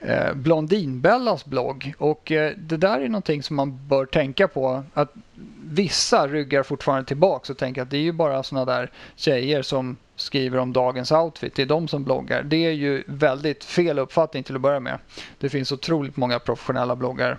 eh, 0.00 0.34
Blondinbellas 0.34 1.44
blogg 1.44 1.94
och 1.98 2.32
eh, 2.32 2.52
det 2.56 2.76
där 2.76 3.00
är 3.00 3.08
någonting 3.08 3.42
som 3.42 3.56
man 3.56 3.88
bör 3.88 4.06
tänka 4.06 4.48
på. 4.48 4.84
att 4.94 5.12
vissa 5.70 6.26
ryggar 6.26 6.62
fortfarande 6.62 7.04
tillbaka 7.04 7.52
och 7.52 7.58
tänker 7.58 7.82
att 7.82 7.90
det 7.90 7.96
är 7.96 8.02
ju 8.02 8.12
bara 8.12 8.42
såna 8.42 8.64
där 8.64 8.90
tjejer 9.16 9.62
som 9.62 9.96
skriver 10.16 10.58
om 10.58 10.72
dagens 10.72 11.12
outfit. 11.12 11.54
Det 11.54 11.62
är 11.62 11.66
de 11.66 11.88
som 11.88 12.04
bloggar. 12.04 12.42
Det 12.42 12.56
är 12.56 12.70
ju 12.70 13.02
väldigt 13.06 13.64
fel 13.64 13.98
uppfattning 13.98 14.42
till 14.42 14.54
att 14.54 14.60
börja 14.60 14.80
med. 14.80 14.98
Det 15.38 15.48
finns 15.48 15.72
otroligt 15.72 16.16
många 16.16 16.38
professionella 16.38 16.96
bloggar. 16.96 17.38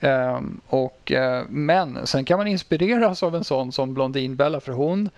Ehm, 0.00 0.60
eh, 0.70 0.74
och, 0.74 1.12
men 1.48 2.06
sen 2.06 2.24
kan 2.24 2.38
man 2.38 2.46
inspireras 2.46 3.22
av 3.22 3.36
en 3.36 3.44
sån 3.44 3.72
som 3.72 3.94
Blondinbella 3.94 4.60
för 4.60 4.72
hon 4.72 5.10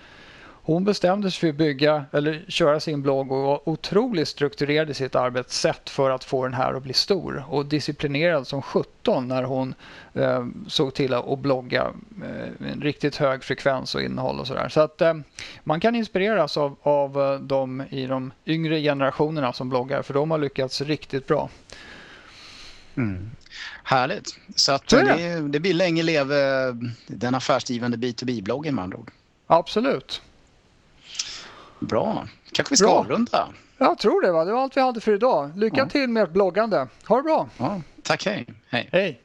hon 0.65 0.85
bestämde 0.85 1.31
sig 1.31 1.41
för 1.41 1.49
att 1.49 1.55
bygga 1.55 2.05
eller 2.13 2.45
köra 2.49 2.81
sin 2.81 3.03
blogg 3.03 3.33
och 3.33 3.43
var 3.43 3.69
otroligt 3.69 4.29
strukturerad 4.29 4.91
i 4.91 4.95
sitt 4.95 5.15
arbetssätt 5.15 5.91
för 5.91 6.11
att 6.11 6.25
få 6.25 6.45
den 6.45 6.55
här 6.55 6.75
att 6.75 6.83
bli 6.83 6.93
stor 6.93 7.45
och 7.49 7.67
disciplinerad 7.67 8.47
som 8.47 8.63
17 8.63 9.29
när 9.29 9.43
hon 9.43 9.75
eh, 10.15 10.47
såg 10.67 10.95
till 10.95 11.15
att 11.15 11.39
blogga 11.39 11.93
eh, 12.23 12.71
en 12.73 12.81
riktigt 12.83 13.17
hög 13.17 13.45
frekvens 13.45 13.95
och 13.95 14.03
innehåll 14.03 14.41
och 14.41 14.47
sådär. 14.47 14.69
Så 14.69 14.81
att 14.81 15.01
eh, 15.01 15.15
man 15.65 15.81
kan 15.81 15.95
inspireras 15.95 16.57
av, 16.57 16.77
av 16.83 17.21
eh, 17.21 17.41
de 17.41 17.83
i 17.91 18.07
de 18.07 18.33
yngre 18.47 18.81
generationerna 18.81 19.53
som 19.53 19.69
bloggar 19.69 20.03
för 20.03 20.15
de 20.15 20.31
har 20.31 20.39
lyckats 20.39 20.81
riktigt 20.81 21.27
bra. 21.27 21.51
Mm. 22.97 23.31
Härligt. 23.85 24.39
Så 24.57 24.73
att 24.73 24.89
det, 24.89 25.49
det 25.49 25.61
blir 25.61 25.75
länge 25.75 26.03
leve 26.03 26.37
den 27.07 27.35
affärsdrivande 27.35 27.97
B2B-bloggen 27.97 28.75
med 28.75 28.85
andra 28.85 28.99
ord. 28.99 29.11
Absolut. 29.47 30.23
Bra. 31.89 32.27
kanske 32.53 32.73
vi 32.73 32.77
ska 32.77 32.87
bra. 32.87 32.95
avrunda. 32.95 33.49
Jag 33.79 33.99
tror 33.99 34.23
det. 34.23 34.33
Va? 34.33 34.45
Det 34.45 34.53
var 34.53 34.63
allt 34.63 34.77
vi 34.77 34.81
hade 34.81 35.01
för 35.01 35.15
idag. 35.15 35.59
Lycka 35.59 35.77
ja. 35.77 35.89
till 35.89 36.09
med 36.09 36.23
ert 36.23 36.31
bloggande. 36.31 36.89
Ha 37.09 37.17
det 37.17 37.23
bra. 37.23 37.49
Ja, 37.59 37.81
tack. 38.03 38.27
Hej. 38.27 38.47
Hej. 38.69 38.89
hej. 38.93 39.21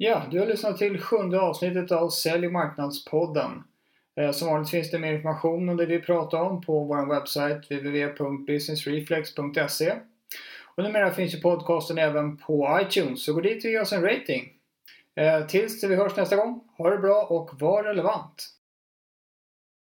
Ja, 0.00 0.22
du 0.30 0.38
har 0.38 0.46
lyssnat 0.46 0.78
till 0.78 1.00
sjunde 1.00 1.40
avsnittet 1.40 1.92
av 1.92 2.10
Sälj 2.10 2.46
och 2.46 2.52
marknadspodden. 2.52 3.62
Eh, 4.16 4.30
som 4.30 4.48
vanligt 4.48 4.70
finns 4.70 4.90
det 4.90 4.98
mer 4.98 5.12
information 5.12 5.68
om 5.68 5.76
det 5.76 5.86
vi 5.86 6.00
pratar 6.00 6.42
om 6.42 6.60
på 6.60 6.84
vår 6.84 7.06
webbsajt 7.06 7.70
www.businessreflex.se. 7.70 9.92
Och 10.76 10.82
numera 10.82 11.10
finns 11.10 11.34
ju 11.34 11.40
podcasten 11.40 11.98
även 11.98 12.36
på 12.36 12.80
iTunes, 12.82 13.24
så 13.24 13.32
gå 13.32 13.40
dit 13.40 13.64
och 13.64 13.70
ge 13.70 13.80
oss 13.80 13.92
en 13.92 14.02
rating. 14.02 14.52
Eh, 15.16 15.46
tills 15.46 15.84
vi 15.84 15.96
hörs 15.96 16.16
nästa 16.16 16.36
gång, 16.36 16.60
ha 16.76 16.90
det 16.90 16.98
bra 16.98 17.22
och 17.22 17.60
var 17.60 17.84
relevant! 17.84 18.57